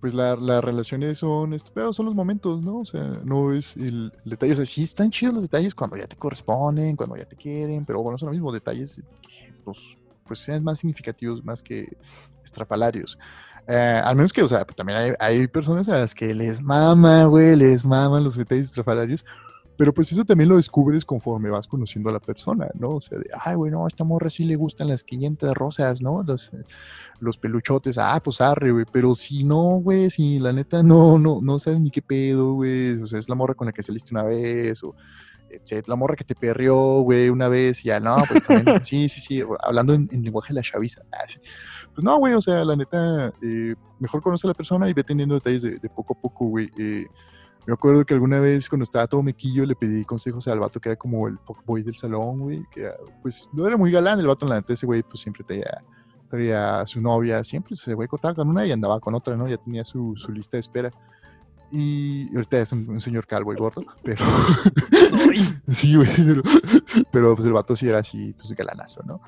[0.00, 2.78] pues las relaciones son, este, son los momentos, ¿no?
[2.78, 6.06] O sea, no es el, detalle, o sea, sí están chidos los detalles cuando ya
[6.06, 9.78] te corresponden, cuando ya te quieren, pero bueno, son los mismos detalles que pues,
[10.26, 11.98] pues sean más significativos, más que
[12.42, 13.18] estrafalarios.
[13.72, 17.54] Eh, al menos que, o sea, también hay, personas a las que les mama, güey,
[17.54, 19.24] les maman los detalles estrafalarios.
[19.80, 22.96] Pero pues eso también lo descubres conforme vas conociendo a la persona, ¿no?
[22.96, 26.02] O sea, de, ay, güey, no, a esta morra sí le gustan las 500 rosas,
[26.02, 26.22] ¿no?
[26.22, 26.50] Los,
[27.18, 28.84] los peluchotes, ah, pues arre, güey.
[28.92, 33.00] Pero si no, güey, si la neta no, no, no sabes ni qué pedo, güey.
[33.00, 34.94] O sea, es la morra con la que saliste una vez, o
[35.86, 39.18] la morra que te perrió, güey, una vez, y ya, no, pues también, sí, sí,
[39.22, 41.40] sí, hablando en, lenguaje de la chaviza, ah, sí.
[41.94, 45.04] Pues no, güey, o sea, la neta, eh, mejor conoce a la persona y ve
[45.04, 46.70] teniendo detalles de, poco a poco, güey.
[46.78, 47.06] Eh,
[47.66, 50.90] me acuerdo que alguna vez cuando estaba todo mequillo le pedí consejos al vato que
[50.90, 54.26] era como el fuckboy del salón, güey, que era, pues no era muy galán el
[54.26, 55.82] vato, la neta, ese güey pues siempre traía,
[56.28, 59.48] traía a su novia, siempre ese güey cortaba con una y andaba con otra, ¿no?
[59.48, 60.90] Ya tenía su, su lista de espera.
[61.72, 64.24] Y ahorita es un, señor calvo y gordo, pero.
[65.68, 66.08] sí, güey.
[67.12, 69.20] Pero, pues el vato sí era así, pues galanazo, ¿no?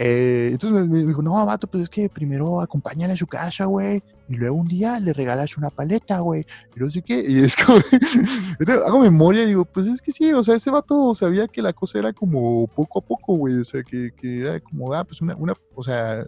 [0.00, 4.00] Eh, entonces me, dijo, no, vato, pues es que primero acompáñale a su casa, güey,
[4.28, 6.46] y luego un día le regalas una paleta, güey,
[6.76, 7.78] y no sé qué, y es como,
[8.86, 11.72] hago memoria y digo, pues es que sí, o sea, ese vato sabía que la
[11.72, 15.20] cosa era como poco a poco, güey, o sea, que, que era como, ah, pues
[15.20, 16.24] una, una o sea,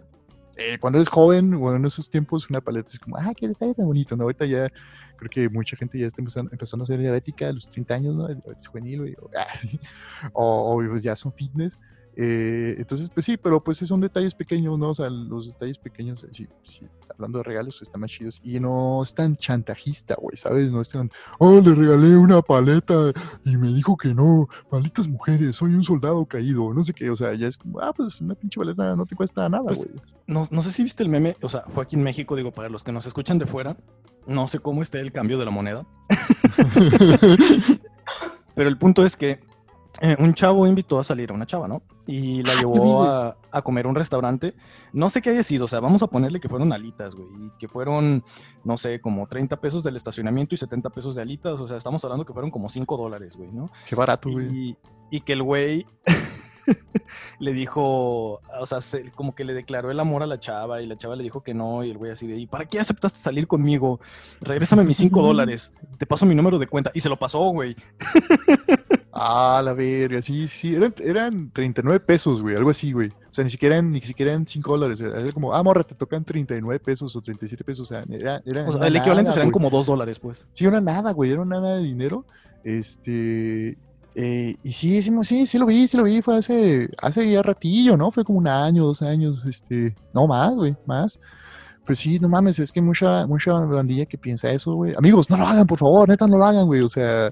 [0.57, 3.73] eh, cuando eres joven, bueno, en esos tiempos, una paleta es como, ah, qué detalle
[3.73, 4.23] tan bonito, ¿no?
[4.23, 4.69] Ahorita ya
[5.15, 8.27] creo que mucha gente ya está empezando, a ser diabética a los 30 años, ¿no?
[8.27, 9.47] Es juvenil, o, ah,
[10.33, 11.79] o, pues ya son fitness.
[12.15, 14.89] Eh, entonces, pues sí, pero pues son detalles pequeños, ¿no?
[14.89, 18.41] O sea, los detalles pequeños, eh, sí, sí, hablando de regalos, están más chidos.
[18.43, 20.71] Y no es tan chantajista, güey, ¿sabes?
[20.71, 21.09] No es tan,
[21.39, 23.13] oh, le regalé una paleta
[23.45, 27.15] y me dijo que no, malditas mujeres, soy un soldado caído, no sé qué, o
[27.15, 30.01] sea, ya es como, ah, pues una pinche paleta no te cuesta nada, Pues, güey.
[30.27, 32.69] No, no sé si viste el meme, o sea, fue aquí en México, digo, para
[32.69, 33.77] los que nos escuchan de fuera,
[34.27, 35.85] no sé cómo esté el cambio de la moneda,
[38.55, 39.39] pero el punto es que
[40.01, 41.83] eh, un chavo invitó a salir a una chava, ¿no?
[42.07, 44.55] Y la Ah, llevó a, a comer a un restaurante.
[44.93, 47.27] No sé qué haya sido, o sea, vamos a ponerle que fueron alitas, güey.
[47.29, 48.23] Y que fueron,
[48.63, 51.59] no sé, como 30 pesos del estacionamiento y 70 pesos de alitas.
[51.61, 53.69] O sea, estamos hablando que fueron como 5 dólares, güey, ¿no?
[53.87, 54.47] Qué barato, güey.
[54.71, 54.77] Y,
[55.11, 55.85] y que el güey
[57.39, 60.87] le dijo, o sea, se- como que le declaró el amor a la chava y
[60.87, 63.19] la chava le dijo que no y el güey así de, ¿y para qué aceptaste
[63.19, 63.99] salir conmigo?
[64.41, 66.91] Regrésame mis 5 dólares, te paso mi número de cuenta.
[66.93, 67.75] Y se lo pasó, güey.
[69.13, 73.09] Ah, la verga, sí, sí, eran, eran 39 pesos, güey, algo así, güey.
[73.09, 75.95] O sea, ni siquiera eran, ni siquiera eran 5 dólares, era como, ah, morra, te
[75.95, 79.23] tocan 39 pesos o 37 pesos, o sea, era, era O sea, una el equivalente
[79.29, 79.53] nada, serán güey.
[79.53, 80.47] como 2 dólares, pues.
[80.53, 82.25] Sí, era nada, güey, era una nada de dinero.
[82.63, 83.77] Este,
[84.15, 87.41] eh, y sí, sí, sí, sí lo vi, sí lo vi, fue hace, hace ya
[87.41, 88.11] ratillo, ¿no?
[88.11, 91.19] Fue como un año, dos años, este, no más, güey, más.
[91.85, 94.93] Pues sí, no mames, es que mucha, mucha bandilla que piensa eso, güey.
[94.97, 96.81] Amigos, no lo hagan, por favor, neta, no lo hagan, güey.
[96.81, 97.31] O sea,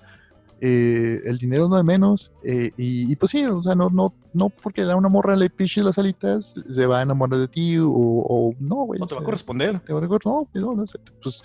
[0.62, 2.32] eh, el dinero no de menos.
[2.44, 5.50] eh, y, y pues sí, o sea, no, no, no porque a una morra le
[5.50, 9.00] piches las alitas, se va a enamorar de ti o, o no, güey.
[9.00, 9.80] No te va a corresponder.
[9.80, 11.42] te va a recordar, no, no, no, sé, pues,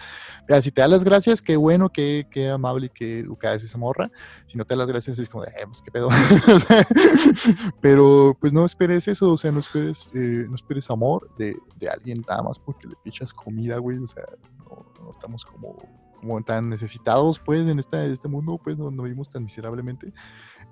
[0.49, 3.65] mira, si te da las gracias, qué bueno, qué, qué amable y qué educada es
[3.65, 4.11] esa morra.
[4.47, 6.09] Si no te da las gracias, es como eh, pues, qué pedo.
[7.81, 11.89] Pero, pues, no esperes eso, o sea, no esperes, eh, no esperes amor de, de
[11.89, 14.25] alguien nada más porque le pichas comida, güey, o sea,
[14.59, 15.77] no, no estamos como,
[16.25, 20.13] como tan necesitados, pues, en esta, este mundo, pues, no vivimos tan miserablemente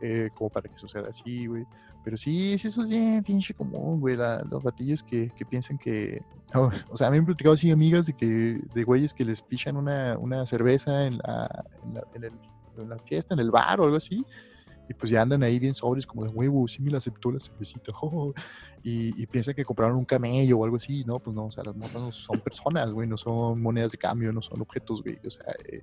[0.01, 1.65] eh, como para que suceda así, güey.
[2.05, 4.17] Pero sí, sí, eso es bien pinche común, güey.
[4.17, 6.23] la- los batillos que, que piensan que.
[6.55, 9.77] oh, o sea, me han platicado así amigas de que de güeyes que les pichan
[9.77, 12.41] una, una cerveza en la, en, la, en
[12.79, 14.25] en la fiesta, en el bar o algo así.
[14.89, 17.41] Y pues ya andan ahí bien sobres, como de huevo, sí me la aceptó la
[17.41, 17.93] cervecita.
[18.03, 18.33] oh",
[18.83, 21.05] y, y piensan que compraron un camello o algo así.
[21.07, 23.99] No, pues no, o sea, las morras no son personas, güey, no son monedas de
[23.99, 25.19] cambio, no son objetos, güey.
[25.25, 25.83] O sea, eh,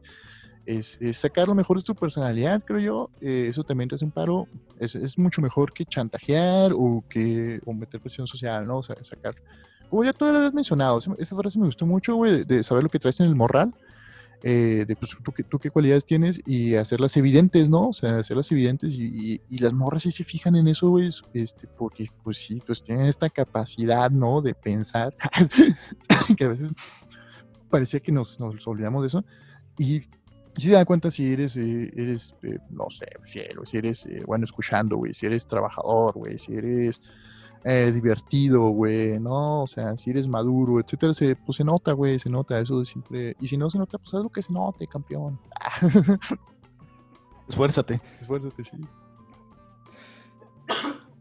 [0.66, 3.12] es, es sacar lo mejor de tu personalidad, creo yo.
[3.22, 4.48] eh, eso también te hace un paro.
[4.80, 8.78] Es, es mucho mejor que chantajear o que o meter presión social, ¿no?
[8.80, 9.36] O sea, sacar.
[9.90, 12.84] Como ya tú lo habías mencionado, esa frase me gustó mucho, güey, de, de saber
[12.84, 13.74] lo que traes en el morral.
[14.44, 17.90] Eh, de pues, tú, qué- tú qué cualidades tienes y hacerlas evidentes, ¿no?
[17.90, 21.68] O sea, hacerlas evidentes y, y- las morras sí se fijan en eso, güey, este,
[21.68, 24.42] porque pues sí, pues tienen esta capacidad, ¿no?
[24.42, 25.16] De pensar,
[26.38, 26.72] que a veces
[27.70, 29.26] parecía que nos, nos olvidamos de eso.
[29.78, 30.02] Y
[30.58, 34.24] si se dan cuenta si eres, eh, eres eh, no sé, fiel, si eres, eh,
[34.26, 37.02] bueno, escuchando, güey, si eres trabajador, güey, si eres
[37.64, 39.64] eh, divertido, güey, ¿no?
[39.64, 42.86] O sea, si eres maduro, etcétera, se, pues se nota, güey, se nota, eso de
[42.86, 43.36] siempre.
[43.40, 45.40] Y si no se nota, pues haz lo que se note, campeón.
[47.50, 48.00] Esfuérzate.
[48.20, 48.78] Esfuérzate, sí.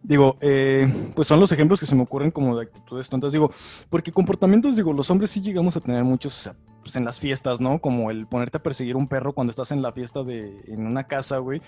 [0.03, 3.32] Digo, eh, pues son los ejemplos que se me ocurren como de actitudes tontas.
[3.32, 3.51] Digo,
[3.91, 7.18] porque comportamientos, digo, los hombres sí llegamos a tener muchos, o sea, pues en las
[7.18, 7.80] fiestas, ¿no?
[7.80, 11.05] Como el ponerte a perseguir un perro cuando estás en la fiesta de, en una
[11.05, 11.61] casa, güey.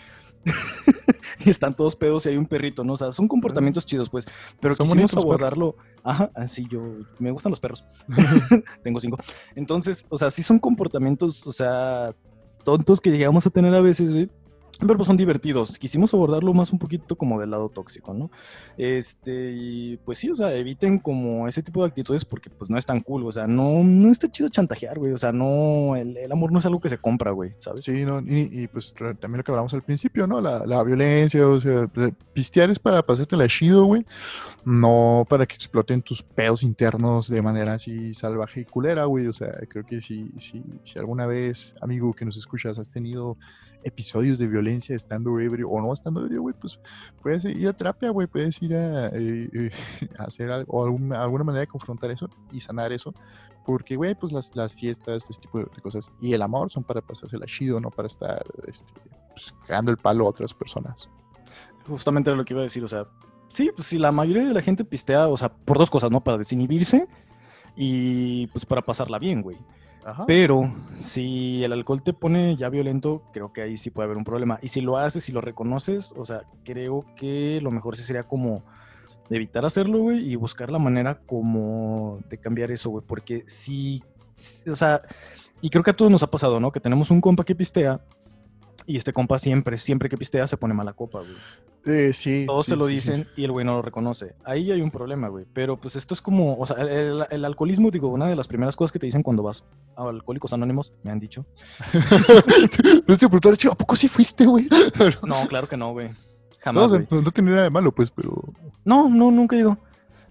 [1.45, 2.95] y están todos pedos y hay un perrito, ¿no?
[2.95, 4.26] O sea, son comportamientos chidos, pues.
[4.61, 5.76] Pero Son quisimos abordarlo.
[6.03, 6.82] Ajá, así yo,
[7.18, 7.84] me gustan los perros.
[8.82, 9.18] Tengo cinco.
[9.55, 12.14] Entonces, o sea, sí son comportamientos, o sea,
[12.64, 14.30] tontos que llegamos a tener a veces, güey.
[14.81, 15.78] Pero pues son divertidos.
[15.78, 18.31] Quisimos abordarlo más un poquito como del lado tóxico, ¿no?
[18.78, 22.87] Este, pues sí, o sea, eviten como ese tipo de actitudes porque pues no es
[22.87, 26.53] tan cool, o sea, no, no está chido chantajear, güey, o sea, no, el, amor
[26.53, 27.85] no es algo que se compra, güey, ¿sabes?
[27.85, 30.41] Sí, no, y, pues también lo que hablamos al principio, ¿no?
[30.41, 31.89] La, la violencia, o sea,
[32.33, 34.07] pistear es para pasarte la chido, güey.
[34.64, 39.26] No para que exploten tus pedos internos de manera así salvaje y culera, güey.
[39.26, 43.39] O sea, creo que si, si, si alguna vez, amigo que nos escuchas, has tenido
[43.85, 46.78] episodios de violencia estando ebrio o no estando ebrio, güey, pues
[47.22, 49.70] puedes ir a terapia, güey, puedes ir a, eh, eh,
[50.18, 53.14] hacer algo, o alguna, alguna manera de confrontar eso y sanar eso.
[53.64, 56.83] Porque, güey, pues las, las fiestas, este tipo de, de cosas y el amor son
[56.83, 58.95] para pasársela chido, no para estar este,
[59.33, 61.09] pues, cagando el palo a otras personas.
[61.87, 63.07] Justamente era lo que iba a decir, o sea,
[63.49, 66.22] sí, pues si la mayoría de la gente pistea, o sea, por dos cosas, ¿no?
[66.22, 67.07] Para desinhibirse
[67.76, 69.59] y pues para pasarla bien, güey.
[70.27, 74.25] Pero si el alcohol te pone ya violento, creo que ahí sí puede haber un
[74.25, 74.59] problema.
[74.63, 78.25] Y si lo haces, si lo reconoces, o sea, creo que lo mejor sí sería
[78.25, 78.65] como
[79.29, 83.05] evitar hacerlo, güey, y buscar la manera como de cambiar eso, güey.
[83.07, 84.03] Porque si,
[84.71, 85.03] o sea,
[85.61, 86.73] y creo que a todos nos ha pasado, ¿no?
[86.73, 88.01] Que tenemos un compa que pistea
[88.91, 91.36] Y este compa siempre, siempre que pistea se pone mala copa, güey.
[91.86, 92.45] Eh, sí.
[92.47, 92.95] Todos sí, se lo sí, sí.
[92.97, 94.34] dicen y el güey no lo reconoce.
[94.45, 95.47] Ahí hay un problema, güey.
[95.53, 98.49] Pero pues esto es como, o sea, el, el- el alcoholismo, digo, una de las
[98.49, 99.64] primeras cosas que te dicen cuando vas
[99.97, 101.47] a Alcohólicos Anónimos, me han dicho.
[103.07, 104.68] No preguntar, chico, ¿a poco sí fuiste, güey?
[105.26, 106.09] No, claro que no, güey.
[106.09, 106.14] No,
[106.61, 108.43] Jamás, o sea, no, no tiene nada de malo, pues, pero.
[108.84, 109.78] No, no, nunca he ido.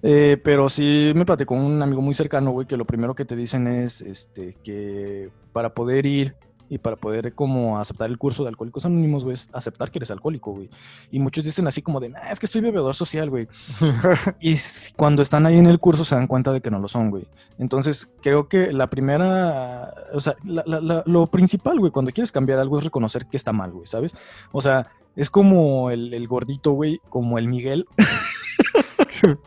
[0.01, 3.35] Eh, pero sí me platicó un amigo muy cercano, güey, que lo primero que te
[3.35, 6.35] dicen es este, que para poder ir
[6.69, 10.11] y para poder como aceptar el curso de Alcohólicos Anónimos, güey, es aceptar que eres
[10.11, 10.69] alcohólico, güey.
[11.11, 13.47] Y muchos dicen así como de, "Nah, es que soy bebedor social, güey.
[14.39, 14.55] Y
[14.95, 17.25] cuando están ahí en el curso se dan cuenta de que no lo son, güey.
[17.57, 22.31] Entonces, creo que la primera, o sea, la- la- la- lo principal, güey, cuando quieres
[22.31, 24.15] cambiar algo es reconocer que está mal, güey, ¿sabes?
[24.51, 27.87] O sea, es como el, el gordito, güey, como el Miguel.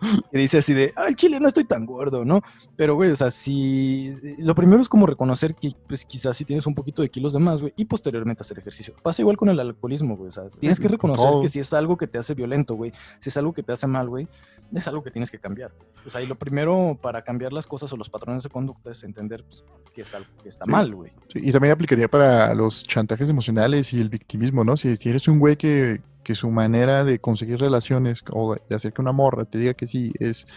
[0.32, 2.42] que dice así de, al chile no estoy tan gordo, ¿no?
[2.76, 6.66] Pero, güey, o sea, si lo primero es como reconocer que, pues, quizás si tienes
[6.66, 8.94] un poquito de kilos de más, güey, y posteriormente hacer ejercicio.
[9.02, 11.40] Pasa igual con el alcoholismo, güey, o sea, tienes que con reconocer todo.
[11.42, 13.86] que si es algo que te hace violento, güey, si es algo que te hace
[13.86, 14.28] mal, güey,
[14.74, 15.72] es algo que tienes que cambiar.
[16.04, 19.04] O sea, y lo primero para cambiar las cosas o los patrones de conducta es
[19.04, 20.70] entender pues, que es algo que está Sí.
[20.70, 21.12] mal, güey.
[21.32, 24.76] Sí, y también aplicaría para los chantajes emocionales y el victimismo, ¿no?
[24.76, 29.00] Si eres un güey que, que su manera de conseguir relaciones o de hacer que
[29.00, 30.48] una morra te diga que sí es,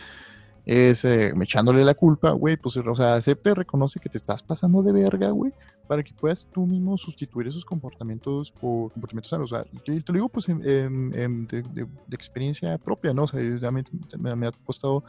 [0.65, 4.81] es eh, echándole la culpa, güey, pues, o sea, acepta reconoce que te estás pasando
[4.81, 5.53] de verga, güey,
[5.89, 9.51] para que puedas tú mismo sustituir esos comportamientos por comportamientos sanos.
[9.51, 10.55] O sea, te, te lo digo, pues, de,
[10.87, 11.63] de-
[12.07, 13.23] de experiencia propia, ¿no?
[13.23, 13.83] O sea, yo me,
[14.19, 15.03] me- me ha costado...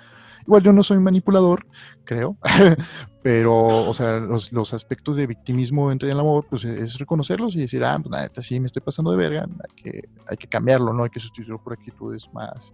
[0.47, 1.67] Igual yo no soy manipulador,
[2.03, 2.39] creo,
[3.23, 7.61] pero, o sea, los, los aspectos de victimismo entre el amor, pues es reconocerlos y
[7.61, 10.95] decir, ah, pues neta sí me estoy pasando de verga, hay que, hay que cambiarlo,
[10.95, 11.05] ¿no?
[11.05, 12.73] Hay que sustituirlo por actitudes más,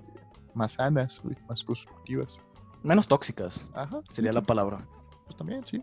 [0.54, 2.38] más sanas, más constructivas.
[2.84, 4.00] Menos tóxicas, Ajá.
[4.10, 4.86] sería la palabra.
[5.24, 5.82] Pues también, sí.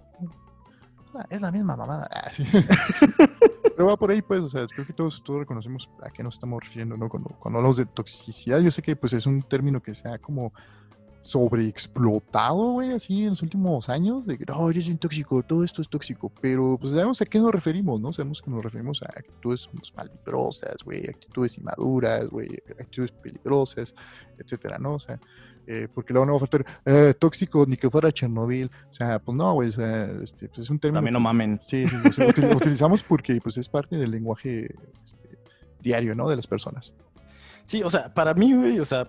[1.29, 2.09] Es la misma mamada.
[2.13, 2.31] Ah.
[3.75, 6.35] Pero va por ahí, pues, o sea, creo que todos, todos reconocemos a qué nos
[6.35, 7.09] estamos refiriendo, ¿no?
[7.09, 10.19] Cuando, cuando hablamos de toxicidad, yo sé que, pues, es un término que se ha
[10.19, 10.53] como
[11.23, 15.81] sobreexplotado, güey, así en los últimos años, de que, no, yo soy tóxico, todo esto
[15.81, 18.11] es tóxico, pero, pues, sabemos a qué nos referimos, ¿no?
[18.11, 23.95] Sabemos que nos referimos a actitudes pues, malvibrosas, güey, actitudes inmaduras, güey, actitudes peligrosas,
[24.37, 24.95] etcétera, ¿no?
[24.95, 25.17] O sea,
[25.65, 28.69] eh, porque luego no va a faltar "Eh, tóxico ni que fuera Chernobyl.
[28.89, 30.97] O sea, pues no, güey, o sea, este, pues es un término.
[30.97, 31.61] También no mamen.
[31.63, 35.39] Sí, sí, lo utilizamos porque pues es parte del lenguaje este,
[35.81, 36.27] diario, ¿no?
[36.27, 36.93] De las personas.
[37.63, 39.07] Sí, o sea, para mí, güey, o sea,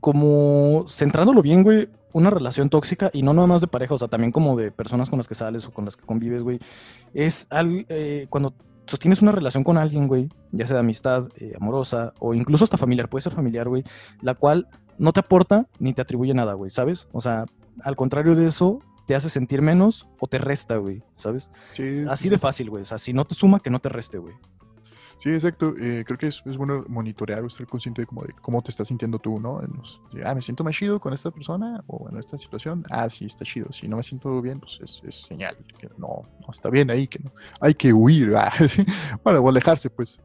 [0.00, 4.08] como centrándolo bien, güey, una relación tóxica, y no nada más de pareja, o sea,
[4.08, 6.58] también como de personas con las que sales o con las que convives, güey,
[7.14, 8.54] es al, eh, cuando
[8.86, 12.76] sostienes una relación con alguien, güey, ya sea de amistad, eh, amorosa, o incluso hasta
[12.76, 13.84] familiar, puede ser familiar, güey,
[14.20, 14.68] la cual
[14.98, 17.08] no te aporta ni te atribuye nada, güey, ¿sabes?
[17.12, 17.46] O sea,
[17.82, 21.50] al contrario de eso, te hace sentir menos o te resta, güey, ¿sabes?
[21.72, 24.18] Sí, Así de fácil, güey, o sea, si no te suma, que no te reste,
[24.18, 24.34] güey.
[25.22, 25.72] Sí, exacto.
[25.80, 28.70] Eh, creo que es, es bueno monitorear o estar consciente de cómo, de cómo te
[28.72, 29.62] estás sintiendo tú, ¿no?
[29.62, 32.84] En los- de, ah, me siento más chido con esta persona o en esta situación.
[32.90, 33.70] Ah, sí, está chido.
[33.70, 37.06] Si no me siento bien, pues es, es señal que no, no está bien ahí,
[37.06, 37.30] que no.
[37.60, 38.84] Hay que huir, ah, sí.
[39.22, 40.20] Bueno, o alejarse, pues.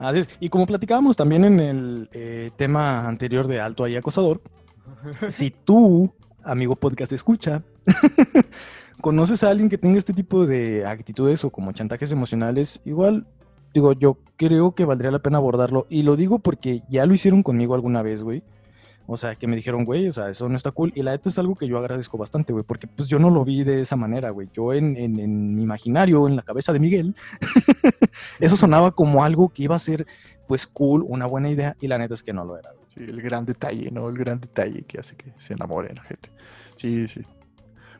[0.00, 0.28] Así es.
[0.40, 4.42] Y como platicábamos también en el eh, tema anterior de alto ahí acosador,
[5.28, 6.12] si tú,
[6.42, 7.62] amigo podcast escucha,
[9.00, 13.28] conoces a alguien que tenga este tipo de actitudes o como chantajes emocionales, igual,
[13.74, 15.86] digo, yo creo que valdría la pena abordarlo.
[15.88, 18.42] Y lo digo porque ya lo hicieron conmigo alguna vez, güey.
[19.10, 20.92] O sea, que me dijeron, güey, o sea, eso no está cool.
[20.94, 23.42] Y la neta es algo que yo agradezco bastante, güey, porque pues yo no lo
[23.42, 24.50] vi de esa manera, güey.
[24.52, 27.16] Yo en, en, en mi imaginario, en la cabeza de Miguel,
[28.38, 30.06] eso sonaba como algo que iba a ser,
[30.46, 31.74] pues, cool, una buena idea.
[31.80, 32.86] Y la neta es que no lo era, güey.
[32.94, 34.10] Sí, el gran detalle, ¿no?
[34.10, 36.30] El gran detalle que hace que se enamore la gente.
[36.76, 37.22] Sí, sí.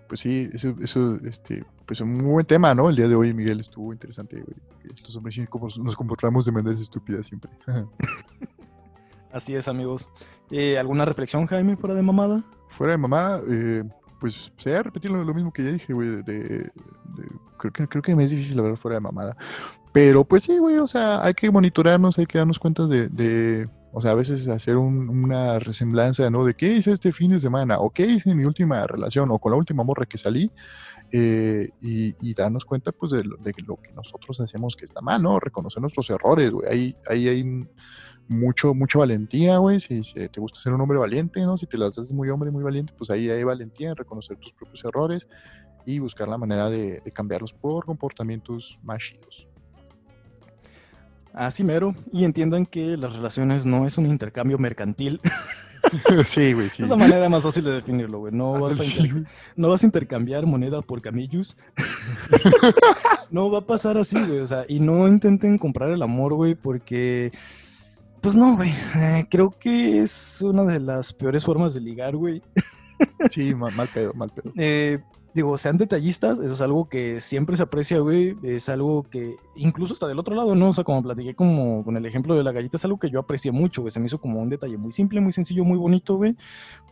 [0.09, 2.91] Pues sí, eso, eso, este, pues un muy buen tema, ¿no?
[2.91, 4.55] El día de hoy, Miguel, estuvo interesante, güey.
[5.03, 5.39] Los hombres
[5.79, 7.51] nos comportamos de maneras estúpidas siempre.
[9.33, 10.09] Así es, amigos.
[10.51, 12.43] Eh, ¿Alguna reflexión, Jaime, fuera de mamada?
[12.69, 13.85] Fuera de mamá, eh,
[14.21, 16.09] pues sería repetir lo, lo mismo que ya dije, güey.
[16.09, 16.71] De, de- de-
[17.59, 19.37] creo, que, creo que me es difícil hablar fuera de mamada.
[19.93, 23.69] Pero pues sí, güey, o sea, hay que monitorearnos, hay que darnos cuenta de, de
[23.93, 26.45] o sea, a veces hacer un- una resemblanza, ¿no?
[26.45, 29.39] De qué hice este fin de semana, o qué hice en mi última relación, o
[29.39, 30.51] con la última morra que salí,
[31.11, 35.41] eh, y, darnos cuenta, pues, de lo, que nosotros hacemos que está mal, ¿no?
[35.41, 36.69] Reconocer nuestros errores, güey.
[36.69, 37.45] Ahí, ahí hay
[38.29, 39.81] mucho, mucha valentía, güey.
[39.81, 41.57] Si, te gusta ser un hombre valiente, ¿no?
[41.57, 44.53] Si te las das muy hombre, muy valiente, pues ahí hay valentía en reconocer tus
[44.53, 45.29] propios errores
[45.87, 49.49] y buscar la manera de, de cambiarlos por comportamientos más chidos.
[51.33, 51.95] Así mero.
[52.13, 55.21] Y entiendan que las relaciones no es un intercambio mercantil.
[56.25, 56.83] sí, güey, sí.
[56.83, 58.33] Es la manera más fácil de definirlo, güey.
[58.33, 59.11] No vas a, Sí,
[59.57, 61.57] no vas a intercambiar moneda por camillus.
[63.31, 64.41] no va a pasar así, güey.
[64.41, 67.31] O sea, y no intenten comprar el amor, güey, porque.
[68.21, 68.73] Pues no, güey.
[68.97, 72.43] Eh, creo que es una de las peores formas de ligar, güey.
[73.31, 74.53] Sí, ma- mal pedo, mal pedo.
[74.57, 74.99] Eh,
[75.39, 78.37] digo, sean detallistas, eso es algo que siempre se aprecia, güey.
[78.43, 80.69] Es algo que, incluso hasta del otro lado, ¿no?
[80.69, 83.21] O sea, como platiqué como con el ejemplo de la galleta, es algo que yo
[83.21, 83.91] aprecié mucho, güey.
[83.91, 86.37] Se me hizo como un detalle muy simple, muy sencillo, muy bonito, güey.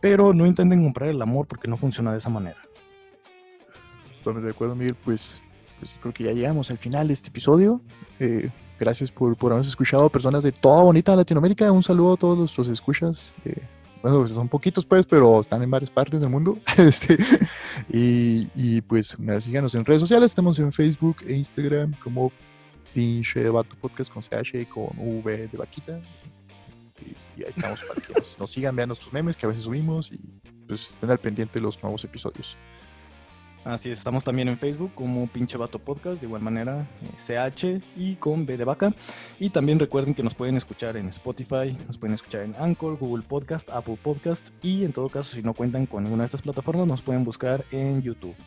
[0.01, 2.57] Pero no intenten comprar el amor porque no funciona de esa manera.
[4.19, 4.95] Totalmente de acuerdo, Miguel.
[4.95, 5.41] Pues,
[5.79, 7.81] pues creo que ya llegamos al final de este episodio.
[8.19, 11.71] Eh, gracias por, por habernos escuchado, personas de toda bonita Latinoamérica.
[11.71, 13.33] Un saludo a todos los escuchas.
[13.45, 13.61] eh,
[14.07, 16.57] bueno, pues, son poquitos, pues, pero están en varias partes del mundo.
[16.77, 17.17] este,
[17.89, 20.31] y, y, pues, síganos en redes sociales.
[20.31, 22.31] Estamos en Facebook e Instagram como
[22.93, 25.99] pinche vato podcast con CH y con V de vaquita.
[27.05, 29.65] Y, y ahí estamos para que nos, nos sigan, vean nuestros memes que a veces
[29.65, 30.19] subimos y
[30.67, 32.57] pues estén al pendiente de los nuevos episodios.
[33.67, 37.83] Así es, estamos también en Facebook como Pinche Vato Podcast, de igual manera eh, CH
[37.97, 38.93] y con B de vaca.
[39.39, 43.25] Y también recuerden que nos pueden escuchar en Spotify, nos pueden escuchar en Anchor, Google
[43.27, 46.87] Podcast, Apple Podcast y en todo caso, si no cuentan con ninguna de estas plataformas,
[46.87, 48.37] nos pueden buscar en YouTube.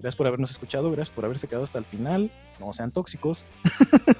[0.00, 2.32] Gracias por habernos escuchado, gracias por haberse quedado hasta el final.
[2.58, 3.46] No sean tóxicos,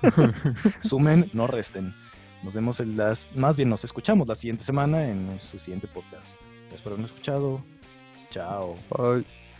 [0.82, 1.96] sumen, no resten.
[2.44, 6.40] Nos vemos en las, más bien nos escuchamos la siguiente semana en su siguiente podcast.
[6.60, 7.60] Gracias por habernos escuchado.
[8.30, 8.76] Chao.
[8.96, 9.47] Bye.